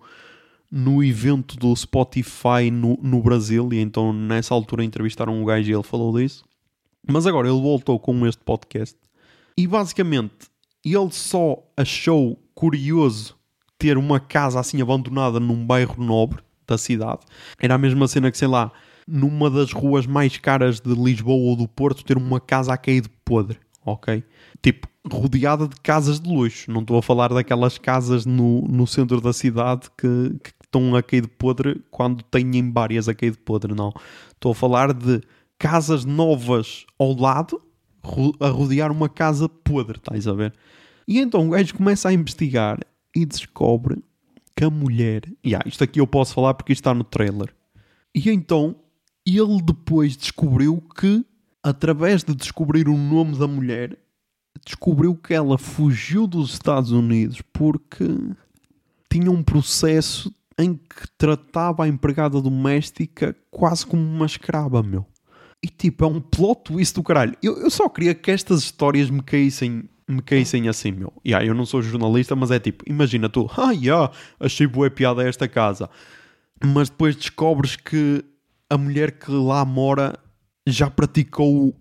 no 0.70 1.02
evento 1.02 1.56
do 1.56 1.74
Spotify 1.74 2.70
no, 2.72 3.00
no 3.02 3.24
Brasil 3.24 3.70
e 3.72 3.80
então 3.80 4.12
nessa 4.12 4.54
altura 4.54 4.84
entrevistaram 4.84 5.41
um 5.41 5.46
gajo 5.46 5.70
e 5.70 5.74
ele 5.74 5.84
falou 5.84 6.15
disso. 6.18 6.44
Mas 7.08 7.26
agora 7.26 7.48
ele 7.48 7.62
voltou 7.62 7.98
com 7.98 8.28
este 8.28 8.44
podcast 8.44 8.98
e 9.58 9.65
basicamente 9.65 10.34
ele 10.84 11.12
só 11.12 11.63
achou 11.78 12.38
curioso 12.54 13.36
ter 13.80 13.98
uma 13.98 14.20
casa 14.20 14.60
assim 14.60 14.82
abandonada 14.82 15.39
num 15.39 15.65
bairro 15.65 16.04
nobre 16.04 16.44
da 16.68 16.78
cidade. 16.78 17.22
Era 17.60 17.76
a 17.76 17.78
mesma 17.78 18.08
cena 18.08 18.32
que, 18.32 18.38
sei 18.38 18.48
lá, 18.48 18.72
numa 19.08 19.50
das 19.50 19.72
ruas 19.72 20.06
mais 20.06 20.38
caras 20.38 20.80
de 20.80 20.94
Lisboa 20.94 21.50
ou 21.50 21.56
do 21.56 21.68
Porto, 21.68 22.04
ter 22.04 22.18
uma 22.18 22.39
casa 22.39 22.74
a 22.74 22.78
cair 22.78 23.02
de 23.02 23.10
podre, 23.24 23.60
ok? 23.86 24.24
Tipo, 24.62 24.88
rodeada 25.12 25.68
de 25.68 25.76
casas 25.82 26.20
de 26.20 26.30
luxo. 26.30 26.72
Não 26.72 26.82
estou 26.82 26.98
a 26.98 27.02
falar 27.02 27.34
daquelas 27.34 27.78
casas 27.78 28.26
no, 28.26 28.62
no 28.62 28.88
centro 28.88 29.22
da 29.22 29.34
cidade 29.34 29.89
que, 29.98 30.36
que 30.44 30.52
estão 30.63 30.96
a 30.96 31.04
cair 31.04 31.22
de 31.22 31.28
podre 31.28 31.82
quando 31.91 32.24
têm 32.24 32.72
várias 32.72 33.08
a 33.08 33.13
cair 33.13 33.32
de 33.32 33.38
podre, 33.38 33.74
não. 33.74 33.94
Estou 34.34 34.52
a 34.52 34.56
falar 34.56 34.94
de 34.94 35.22
casas 35.58 36.04
novas 36.04 36.86
ao 37.00 37.15
lado 37.15 37.62
a 38.39 38.50
rodear 38.50 38.91
uma 38.91 39.10
casa 39.10 39.50
podre, 39.50 39.98
estás 39.98 40.28
a 40.28 40.34
ver? 40.34 40.54
E 41.08 41.20
então 41.20 41.48
o 41.48 41.50
gajo 41.52 41.74
começa 41.76 42.10
a 42.10 42.13
investigar 42.13 42.80
e 43.15 43.26
descobre 43.26 44.04
que 44.56 44.63
a 44.63 44.70
mulher. 44.70 45.24
Yeah, 45.46 45.68
isto 45.68 45.84
aqui 45.84 46.00
eu 46.00 46.08
posso 46.08 46.34
falar 46.34 46.54
porque 46.54 46.74
isto 46.74 46.82
está 46.82 46.94
no 46.94 47.04
trailer. 47.04 47.54
E 48.13 48.30
então 48.30 48.76
ele 49.26 49.62
depois 49.62 50.16
descobriu 50.16 50.82
que, 51.00 51.26
através 51.64 52.24
de 52.24 52.36
descobrir 52.36 52.88
o 52.88 52.98
nome 52.98 53.38
da 53.38 53.48
mulher, 53.48 53.98
descobriu 54.64 55.16
que 55.16 55.34
ela 55.34 55.58
fugiu 55.58 56.28
dos 56.28 56.54
Estados 56.54 56.92
Unidos 56.92 57.42
porque 57.54 58.06
tinha 59.10 59.32
um 59.32 59.42
processo 59.44 60.34
em 60.58 60.76
que 60.76 61.08
tratava 61.18 61.84
a 61.84 61.88
empregada 61.88 62.42
doméstica 62.42 63.36
quase 63.52 63.86
como 63.86 64.02
uma 64.02 64.26
escrava, 64.26 64.82
meu. 64.82 65.06
E 65.64 65.68
tipo, 65.68 66.04
é 66.04 66.08
um 66.08 66.22
plot 66.22 66.66
twist 66.66 66.96
do 66.96 67.04
caralho. 67.04 67.36
Eu, 67.42 67.58
eu 67.58 67.70
só 67.70 67.90
queria 67.90 68.14
que 68.14 68.32
estas 68.32 68.62
histórias 68.62 69.10
me 69.10 69.22
caíssem, 69.22 69.90
me 70.08 70.22
caíssem 70.22 70.70
assim, 70.70 70.92
meu. 70.92 71.12
Yeah, 71.26 71.46
eu 71.46 71.54
não 71.54 71.66
sou 71.66 71.82
jornalista, 71.82 72.36
mas 72.36 72.52
é 72.52 72.60
tipo, 72.60 72.84
imagina 72.88 73.28
tu, 73.28 73.50
ah, 73.58 73.72
yeah, 73.72 74.12
achei 74.40 74.68
boa 74.68 74.90
piada 74.90 75.28
esta 75.28 75.48
casa. 75.48 75.90
Mas 76.64 76.90
depois 76.90 77.16
descobres 77.16 77.76
que 77.76 78.24
a 78.76 78.78
mulher 78.78 79.18
que 79.18 79.32
lá 79.32 79.66
mora 79.66 80.18
já 80.68 80.90
praticou 80.90 81.76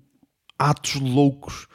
atos 0.59 0.95
loucos 0.95 1.67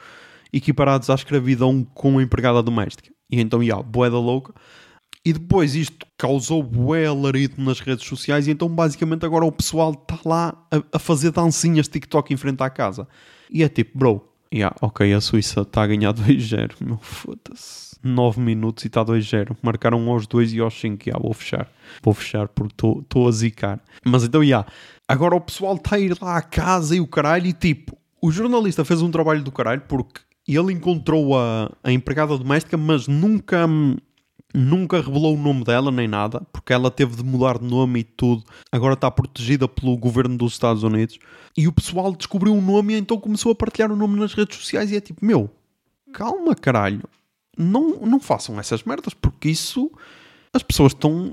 equiparados 0.52 1.08
à 1.10 1.14
escravidão 1.14 1.84
com 1.84 2.18
a 2.18 2.22
empregada 2.22 2.62
doméstica. 2.62 3.10
E 3.30 3.40
então, 3.40 3.62
yeah, 3.62 3.82
boeda 3.82 4.18
louca. 4.18 4.52
E 5.24 5.32
depois 5.32 5.74
isto 5.74 6.06
causou 6.16 6.62
bué 6.62 7.06
alarido 7.06 7.62
nas 7.62 7.80
redes 7.80 8.06
sociais 8.06 8.48
e 8.48 8.50
então 8.50 8.68
basicamente 8.68 9.26
agora 9.26 9.44
o 9.44 9.52
pessoal 9.52 9.92
está 9.92 10.18
lá 10.24 10.66
a, 10.72 10.96
a 10.96 10.98
fazer 10.98 11.30
dancinhas 11.30 11.88
TikTok 11.88 12.32
em 12.32 12.36
frente 12.36 12.62
à 12.62 12.70
casa. 12.70 13.06
E 13.50 13.62
é 13.62 13.68
tipo, 13.68 13.98
bro, 13.98 14.29
yeah, 14.52 14.74
ok, 14.80 15.12
a 15.12 15.20
Suíça 15.20 15.62
está 15.62 15.82
a 15.82 15.86
ganhar 15.86 16.12
2-0, 16.14 16.72
meu, 16.80 16.98
foda-se. 16.98 17.90
9 18.02 18.40
minutos 18.40 18.84
e 18.84 18.86
está 18.86 19.04
2-0. 19.04 19.56
Marcaram 19.62 20.08
aos 20.08 20.26
2 20.26 20.54
e 20.54 20.60
aos 20.60 20.78
5, 20.80 21.08
yeah, 21.08 21.22
vou 21.22 21.34
fechar. 21.34 21.70
Vou 22.02 22.14
fechar 22.14 22.48
porque 22.48 22.72
estou 22.72 23.28
a 23.28 23.30
zicar. 23.30 23.78
Mas 24.04 24.24
então, 24.24 24.42
yeah, 24.42 24.66
agora 25.06 25.36
o 25.36 25.40
pessoal 25.40 25.74
está 25.74 25.96
a 25.96 26.00
ir 26.00 26.16
lá 26.20 26.38
à 26.38 26.42
casa 26.42 26.96
e 26.96 27.00
o 27.00 27.06
caralho 27.06 27.46
e 27.46 27.52
tipo, 27.52 27.96
o 28.22 28.30
jornalista 28.30 28.84
fez 28.84 29.02
um 29.02 29.10
trabalho 29.10 29.42
do 29.42 29.52
caralho 29.52 29.82
porque 29.82 30.20
ele 30.48 30.72
encontrou 30.72 31.38
a, 31.38 31.70
a 31.82 31.92
empregada 31.92 32.36
doméstica, 32.36 32.76
mas 32.76 33.06
nunca 33.06 33.66
hum, 33.66 33.96
nunca 34.54 35.00
revelou 35.00 35.36
o 35.36 35.40
nome 35.40 35.64
dela 35.64 35.90
nem 35.90 36.08
nada, 36.08 36.40
porque 36.52 36.72
ela 36.72 36.90
teve 36.90 37.16
de 37.16 37.24
mudar 37.24 37.58
de 37.58 37.64
nome 37.64 38.00
e 38.00 38.04
tudo. 38.04 38.44
Agora 38.70 38.94
está 38.94 39.10
protegida 39.10 39.68
pelo 39.68 39.96
governo 39.96 40.36
dos 40.36 40.52
Estados 40.52 40.82
Unidos. 40.82 41.18
E 41.56 41.68
o 41.68 41.72
pessoal 41.72 42.14
descobriu 42.14 42.54
o 42.54 42.60
nome 42.60 42.94
e 42.94 42.98
então 42.98 43.18
começou 43.18 43.52
a 43.52 43.54
partilhar 43.54 43.90
o 43.90 43.96
nome 43.96 44.18
nas 44.18 44.34
redes 44.34 44.56
sociais. 44.56 44.90
E 44.90 44.96
é 44.96 45.00
tipo, 45.00 45.24
meu, 45.24 45.50
calma 46.12 46.54
caralho, 46.54 47.02
não, 47.56 48.00
não 48.00 48.20
façam 48.20 48.58
essas 48.58 48.82
merdas, 48.82 49.14
porque 49.14 49.48
isso 49.48 49.90
as 50.52 50.62
pessoas 50.62 50.92
estão 50.92 51.32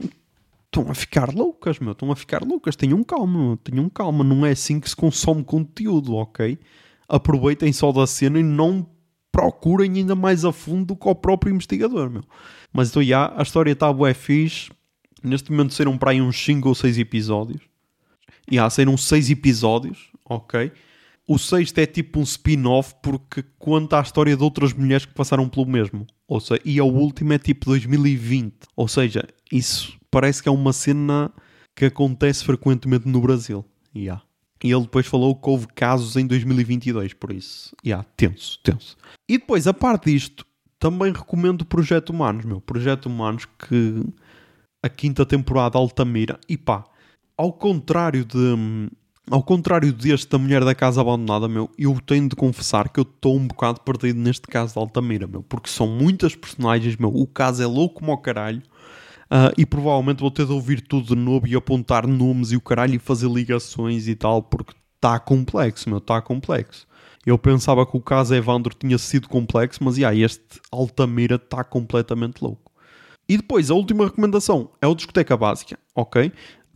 estão 0.66 0.92
a 0.92 0.94
ficar 0.94 1.34
loucas, 1.34 1.80
meu, 1.80 1.94
estão 1.94 2.12
a 2.12 2.16
ficar 2.16 2.44
loucas. 2.44 2.76
Tenham 2.76 3.04
calma, 3.04 3.48
meu, 3.48 3.58
tenham 3.58 3.90
calma. 3.90 4.24
Não 4.24 4.46
é 4.46 4.52
assim 4.52 4.80
que 4.80 4.90
se 4.90 4.96
consome 4.96 5.44
conteúdo, 5.44 6.16
ok? 6.16 6.58
Aproveitem 7.08 7.72
só 7.72 7.92
da 7.92 8.06
cena 8.06 8.40
e 8.40 8.44
não 8.44 8.86
procurem 9.32 9.92
ainda 9.98 10.16
mais 10.16 10.44
a 10.44 10.52
fundo 10.52 10.88
do 10.88 10.96
que 10.96 11.08
o 11.08 11.16
próprio 11.16 11.54
investigador, 11.54 12.10
meu. 12.10 12.24
Mas 12.74 12.90
então, 12.90 13.04
já, 13.04 13.34
a 13.36 13.42
história 13.42 13.72
está 13.72 13.92
bué 13.92 14.14
fixe. 14.14 14.70
Neste 15.24 15.52
momento 15.52 15.74
saíram 15.74 15.98
para 15.98 16.12
aí 16.12 16.22
uns 16.22 16.38
5 16.38 16.68
ou 16.68 16.76
6 16.76 16.98
episódios. 16.98 17.62
E 18.50 18.56
yeah, 18.56 18.70
saíram 18.70 18.96
6 18.96 19.30
episódios, 19.32 20.10
ok? 20.26 20.72
O 21.28 21.38
sexto 21.38 21.78
é 21.80 21.86
tipo 21.86 22.22
um 22.22 22.24
spin-off 22.24 22.96
porque 23.04 23.44
conta 23.60 24.00
a 24.00 24.02
história 24.02 24.38
de 24.38 24.42
outras 24.42 24.72
mulheres 24.72 25.06
que 25.06 25.14
passaram 25.14 25.50
pelo 25.50 25.66
mesmo. 25.66 26.08
Ou 26.26 26.40
seja, 26.40 26.62
e 26.64 26.80
o 26.80 26.86
último 26.86 27.34
é 27.34 27.38
tipo 27.38 27.66
2020. 27.66 28.54
Ou 28.74 28.88
seja, 28.88 29.28
isso 29.52 29.98
parece 30.10 30.42
que 30.42 30.48
é 30.48 30.52
uma 30.52 30.72
cena 30.72 31.30
que 31.76 31.84
acontece 31.84 32.46
frequentemente 32.46 33.10
no 33.10 33.20
Brasil. 33.20 33.66
Yeah. 33.94 34.24
E 34.64 34.72
ele 34.72 34.84
depois 34.84 35.06
falou 35.06 35.36
que 35.36 35.50
houve 35.50 35.68
casos 35.68 36.16
em 36.16 36.26
2022, 36.26 37.14
por 37.14 37.34
isso. 37.34 37.76
Yeah, 37.86 38.08
tenso, 38.16 38.58
tenso. 38.64 38.96
E 39.28 39.38
depois, 39.38 39.68
a 39.68 39.74
parte 39.74 40.10
disto, 40.12 40.46
também 40.80 41.12
recomendo 41.12 41.62
o 41.62 41.66
Projeto 41.66 42.12
Humanos, 42.12 42.46
meu. 42.46 42.62
Projeto 42.62 43.08
Humanos 43.08 43.46
que 43.46 44.04
a 44.84 44.90
quinta 44.90 45.26
temporada 45.26 45.78
Altamira. 45.78 46.40
E 46.48 46.58
pá, 46.58 46.84
ao 47.38 47.52
contrário 47.54 48.26
de 48.26 48.90
ao 49.30 49.44
contrário 49.44 49.92
deste 49.92 50.30
da 50.30 50.38
mulher 50.38 50.64
da 50.64 50.74
casa 50.74 51.02
abandonada, 51.02 51.50
meu, 51.50 51.70
eu 51.78 52.00
tenho 52.06 52.30
de 52.30 52.36
confessar 52.36 52.88
que 52.88 53.00
eu 53.00 53.04
estou 53.04 53.36
um 53.36 53.46
bocado 53.46 53.82
perdido 53.82 54.18
neste 54.20 54.48
caso 54.48 54.74
de 54.74 54.80
Altamira, 54.80 55.28
meu, 55.28 55.44
porque 55.44 55.70
são 55.70 55.86
muitas 55.86 56.34
personagens, 56.34 56.96
meu, 56.96 57.10
o 57.14 57.28
caso 57.28 57.62
é 57.62 57.66
louco 57.66 57.96
como 57.96 58.14
o 58.14 58.18
caralho, 58.18 58.62
uh, 59.26 59.52
e 59.58 59.66
provavelmente 59.66 60.22
vou 60.22 60.32
ter 60.32 60.46
de 60.46 60.54
ouvir 60.54 60.80
tudo 60.80 61.08
de 61.08 61.16
novo 61.16 61.46
e 61.46 61.56
apontar 61.56 62.08
nomes 62.08 62.54
e 62.54 62.56
o 62.56 62.62
caralho 62.62 62.96
e 62.96 63.00
fazer 63.00 63.30
ligações 63.30 64.08
e 64.08 64.16
tal, 64.16 64.42
porque 64.42 64.74
está 64.96 65.20
complexo, 65.20 65.90
meu, 65.90 65.98
está 65.98 66.22
complexo. 66.22 66.88
Eu 67.28 67.38
pensava 67.38 67.86
que 67.86 67.98
o 67.98 68.00
caso 68.00 68.34
Evandro 68.34 68.74
tinha 68.74 68.98
sido 68.98 69.28
complexo, 69.28 69.84
mas 69.84 69.98
yeah, 69.98 70.18
este 70.18 70.62
Altamira 70.72 71.36
está 71.36 71.62
completamente 71.62 72.42
louco. 72.42 72.72
E 73.28 73.36
depois, 73.36 73.70
a 73.70 73.74
última 73.74 74.06
recomendação 74.06 74.72
é 74.82 74.88
o 74.88 74.96
Discoteca 74.96 75.36
Básica, 75.36 75.78
ok? 75.94 76.32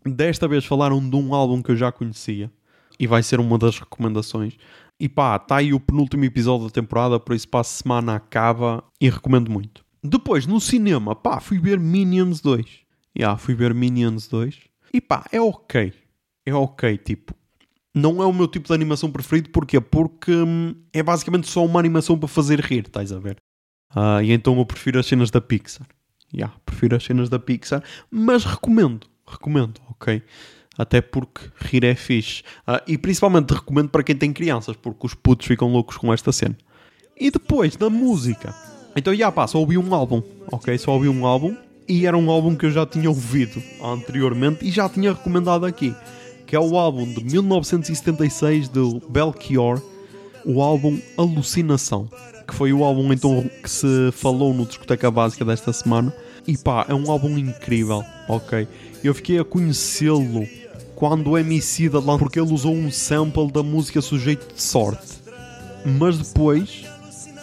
Desta 0.05 0.49
vez 0.49 0.65
falaram 0.65 0.99
de 1.09 1.15
um 1.15 1.33
álbum 1.33 1.61
que 1.61 1.71
eu 1.71 1.77
já 1.77 1.89
conhecia 1.89 2.51
e 2.99 3.07
vai 3.07 3.23
ser 3.23 3.39
uma 3.39 3.57
das 3.57 3.79
recomendações. 3.79 4.57
E 4.99 5.07
pá, 5.07 5.37
está 5.37 5.55
aí 5.55 5.73
o 5.73 5.79
penúltimo 5.79 6.25
episódio 6.25 6.67
da 6.67 6.73
temporada, 6.73 7.17
por 7.17 7.33
isso 7.33 7.47
a 7.53 7.63
semana 7.63 8.15
acaba 8.15 8.83
e 8.99 9.09
recomendo 9.09 9.49
muito. 9.49 9.85
Depois, 10.03 10.45
no 10.45 10.59
cinema, 10.59 11.15
pá, 11.15 11.39
fui 11.39 11.59
ver 11.59 11.79
Minions 11.79 12.41
2. 12.41 12.65
Já, 12.65 12.71
yeah, 13.17 13.37
fui 13.37 13.55
ver 13.55 13.73
Minions 13.73 14.27
2. 14.27 14.59
E 14.93 14.99
pá, 14.99 15.23
é 15.31 15.39
ok. 15.39 15.93
É 16.45 16.53
ok, 16.53 16.97
tipo. 16.97 17.33
Não 17.93 18.21
é 18.21 18.25
o 18.25 18.34
meu 18.34 18.47
tipo 18.47 18.67
de 18.67 18.73
animação 18.73 19.12
preferido, 19.12 19.49
porquê? 19.49 19.80
Porque 19.82 20.32
hum, 20.32 20.75
é 20.93 21.04
basicamente 21.04 21.49
só 21.49 21.65
uma 21.65 21.80
animação 21.80 22.17
para 22.17 22.27
fazer 22.27 22.60
rir, 22.62 22.86
estás 22.88 23.12
a 23.12 23.19
ver? 23.19 23.38
Uh, 23.95 24.21
e 24.23 24.32
então 24.32 24.58
eu 24.58 24.65
prefiro 24.65 24.99
as 24.99 25.06
cenas 25.06 25.30
da 25.30 25.41
Pixar. 25.41 25.86
Já, 26.34 26.38
yeah, 26.38 26.56
prefiro 26.65 26.95
as 26.95 27.04
cenas 27.04 27.27
da 27.27 27.38
Pixar, 27.38 27.84
mas 28.10 28.45
recomendo 28.45 29.12
recomendo, 29.32 29.80
ok? 29.89 30.21
Até 30.77 31.01
porque 31.01 31.41
rir 31.60 31.84
é 31.84 31.95
fixe. 31.95 32.43
Uh, 32.67 32.82
e 32.88 32.97
principalmente 32.97 33.54
recomendo 33.54 33.89
para 33.89 34.04
quem 34.04 34.15
tem 34.15 34.32
crianças, 34.32 34.75
porque 34.75 35.06
os 35.06 35.13
putos 35.13 35.47
ficam 35.47 35.71
loucos 35.71 35.97
com 35.97 36.13
esta 36.13 36.32
cena. 36.32 36.58
E 37.17 37.30
depois, 37.30 37.77
na 37.77 37.89
música. 37.89 38.54
Então, 38.95 39.13
já 39.15 39.32
pá, 39.32 39.47
só 39.47 39.60
ouvi 39.60 39.77
um 39.77 39.93
álbum, 39.93 40.21
ok? 40.51 40.77
Só 40.77 40.91
ouvi 40.93 41.08
um 41.08 41.25
álbum. 41.25 41.56
E 41.88 42.06
era 42.06 42.17
um 42.17 42.30
álbum 42.30 42.56
que 42.56 42.65
eu 42.65 42.71
já 42.71 42.86
tinha 42.86 43.10
ouvido 43.10 43.62
anteriormente 43.84 44.65
e 44.65 44.71
já 44.71 44.88
tinha 44.88 45.12
recomendado 45.13 45.65
aqui. 45.65 45.93
Que 46.51 46.57
é 46.57 46.59
o 46.59 46.77
álbum 46.77 47.05
de 47.05 47.23
1976 47.23 48.67
do 48.67 49.01
Belchior. 49.07 49.81
O 50.43 50.61
álbum 50.61 50.99
Alucinação. 51.17 52.09
Que 52.45 52.53
foi 52.53 52.73
o 52.73 52.83
álbum 52.83 53.13
então 53.13 53.49
que 53.63 53.69
se 53.69 54.11
falou 54.11 54.53
no 54.53 54.65
Discoteca 54.65 55.09
Básica 55.09 55.45
desta 55.45 55.71
semana. 55.71 56.13
E 56.45 56.57
pá, 56.57 56.85
é 56.89 56.93
um 56.93 57.09
álbum 57.09 57.37
incrível, 57.37 58.03
ok? 58.27 58.67
Eu 59.01 59.15
fiquei 59.15 59.39
a 59.39 59.45
conhecê-lo 59.45 60.45
quando 60.93 61.29
o 61.29 61.37
MC 61.37 61.87
da 61.87 62.01
lá 62.01 62.17
porque 62.17 62.37
ele 62.37 62.51
usou 62.51 62.73
um 62.73 62.91
sample 62.91 63.49
da 63.49 63.63
música 63.63 64.01
Sujeito 64.01 64.53
de 64.53 64.61
Sorte. 64.61 65.21
Mas 65.85 66.17
depois 66.17 66.83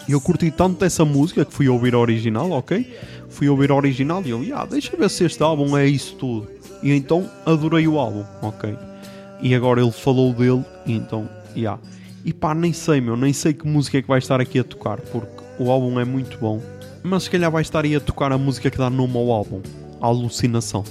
eu 0.07 0.21
curti 0.21 0.51
tanto 0.51 0.81
dessa 0.81 1.03
música 1.03 1.43
que 1.43 1.51
fui 1.51 1.67
ouvir 1.67 1.95
a 1.95 1.97
original, 1.97 2.51
ok? 2.51 2.85
Fui 3.27 3.49
ouvir 3.49 3.71
a 3.71 3.75
original 3.75 4.21
e 4.23 4.29
eu, 4.29 4.43
yeah, 4.43 4.67
deixa 4.67 4.95
ver 4.95 5.09
se 5.09 5.25
este 5.25 5.41
álbum 5.41 5.75
é 5.75 5.87
isso 5.87 6.15
tudo. 6.15 6.47
E 6.83 6.91
então 6.91 7.27
adorei 7.43 7.87
o 7.87 7.97
álbum, 7.97 8.23
ok? 8.43 8.77
E 9.41 9.55
agora 9.55 9.81
ele 9.81 9.91
falou 9.91 10.33
dele, 10.33 10.63
e 10.85 10.93
então, 10.93 11.29
yeah. 11.55 11.79
E 12.25 12.33
pá, 12.33 12.53
nem 12.53 12.73
sei, 12.73 12.99
meu, 12.99 13.15
nem 13.15 13.31
sei 13.31 13.53
que 13.53 13.67
música 13.67 13.97
é 13.97 14.01
que 14.01 14.07
vai 14.07 14.19
estar 14.19 14.41
aqui 14.41 14.59
a 14.59 14.63
tocar, 14.63 14.99
porque 14.99 15.43
o 15.57 15.71
álbum 15.71 15.99
é 15.99 16.05
muito 16.05 16.37
bom. 16.37 16.61
Mas 17.01 17.23
se 17.23 17.29
calhar 17.29 17.49
vai 17.49 17.61
estar 17.61 17.85
aí 17.85 17.95
a 17.95 17.99
tocar 17.99 18.31
a 18.31 18.37
música 18.37 18.69
que 18.69 18.77
dá 18.77 18.89
nome 18.89 19.17
ao 19.17 19.31
álbum, 19.31 19.61
a 20.01 20.07
Alucinação. 20.07 20.83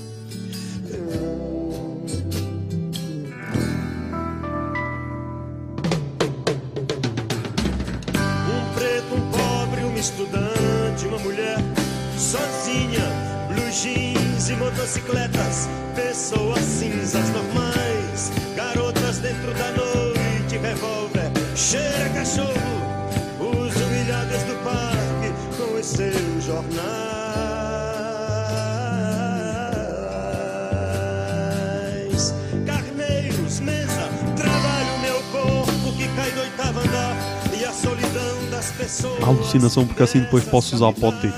Alucinação, 39.23 39.87
porque 39.87 40.03
assim 40.03 40.21
depois 40.21 40.45
posso 40.45 40.75
usar 40.75 40.93
pote 40.93 41.33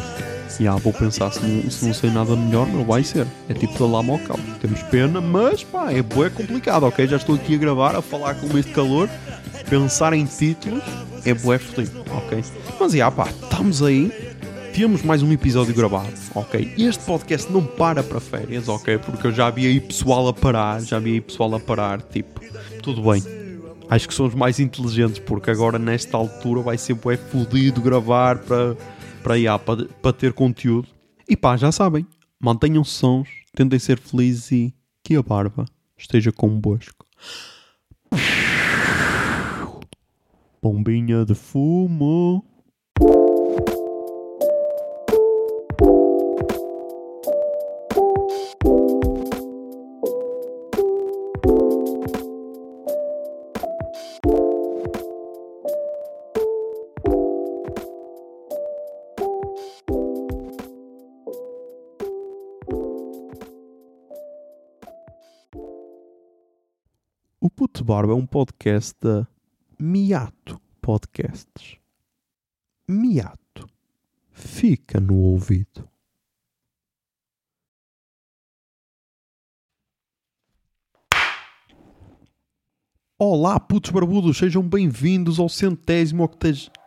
e 0.61 0.69
ah, 0.69 0.77
vou 0.77 0.93
pensar, 0.93 1.33
se 1.33 1.43
não, 1.43 1.71
se 1.71 1.87
não 1.87 1.95
sei 1.95 2.11
nada 2.11 2.37
melhor, 2.37 2.67
não 2.67 2.85
vai 2.85 3.03
ser. 3.03 3.27
É 3.49 3.55
tipo 3.55 3.79
da 3.79 3.87
lama 3.87 4.13
ao 4.13 4.19
cabo. 4.19 4.43
Temos 4.61 4.83
pena, 4.83 5.19
mas 5.19 5.65
pá, 5.65 5.91
é 5.91 6.03
bué 6.03 6.29
complicado, 6.29 6.83
ok? 6.83 7.07
Já 7.07 7.17
estou 7.17 7.35
aqui 7.35 7.55
a 7.55 7.59
gravar, 7.59 7.97
a 7.97 8.03
falar 8.03 8.35
com 8.35 8.59
este 8.59 8.71
calor, 8.73 9.09
pensar 9.71 10.13
em 10.13 10.27
títulos, 10.27 10.85
é 11.25 11.33
bué 11.33 11.57
fodido, 11.57 12.05
ok? 12.15 12.45
Mas 12.79 12.93
já 12.93 13.11
pá, 13.11 13.27
estamos 13.43 13.83
aí, 13.83 14.13
temos 14.75 15.03
mais 15.03 15.23
um 15.23 15.33
episódio 15.33 15.75
gravado, 15.75 16.13
ok? 16.35 16.75
Este 16.77 17.03
podcast 17.05 17.51
não 17.51 17.65
para 17.65 18.03
para 18.03 18.21
férias, 18.21 18.69
ok? 18.69 18.99
Porque 18.99 19.29
eu 19.29 19.33
já 19.33 19.49
vi 19.49 19.67
aí 19.67 19.81
pessoal 19.81 20.29
a 20.29 20.35
parar, 20.35 20.83
já 20.83 20.99
vi 20.99 21.15
aí 21.15 21.21
pessoal 21.23 21.55
a 21.55 21.61
parar, 21.61 22.03
tipo, 22.03 22.39
tudo 22.83 23.01
bem. 23.11 23.40
Acho 23.91 24.07
que 24.07 24.15
somos 24.15 24.35
mais 24.35 24.61
inteligentes 24.61 25.19
porque 25.19 25.51
agora 25.51 25.79
nesta 25.79 26.17
altura 26.17 26.63
vai 26.63 26.79
ser 26.79 26.95
bué 26.95 27.17
fodido 27.17 27.83
gravar 27.83 28.39
para 28.39 28.77
para, 29.23 29.39
IA, 29.39 29.59
para, 29.59 29.87
para 29.87 30.13
ter 30.13 30.33
conteúdo. 30.33 30.89
E 31.29 31.37
pá, 31.37 31.57
já 31.57 31.71
sabem, 31.71 32.07
mantenham-se 32.41 32.93
sons, 32.93 33.29
tentem 33.55 33.79
ser 33.79 33.99
felizes 33.99 34.51
e 34.53 34.75
que 35.05 35.17
a 35.17 35.23
barba 35.23 35.67
esteja 35.97 36.33
convosco. 36.33 37.07
Bombinha 40.63 41.25
de 41.25 41.35
fumo. 41.35 42.45
Barba 67.91 68.13
é 68.13 68.15
um 68.15 68.25
podcast 68.25 68.95
da 69.01 69.27
Miato 69.77 70.61
Podcasts. 70.81 71.77
Miato. 72.89 73.69
Fica 74.31 75.01
no 75.01 75.17
ouvido. 75.17 75.89
Olá, 83.19 83.59
putos 83.59 83.91
barbudos, 83.91 84.39
sejam 84.39 84.63
bem-vindos 84.63 85.41
ao 85.41 85.49
centésimo 85.49 86.23
octagésimo. 86.23 86.80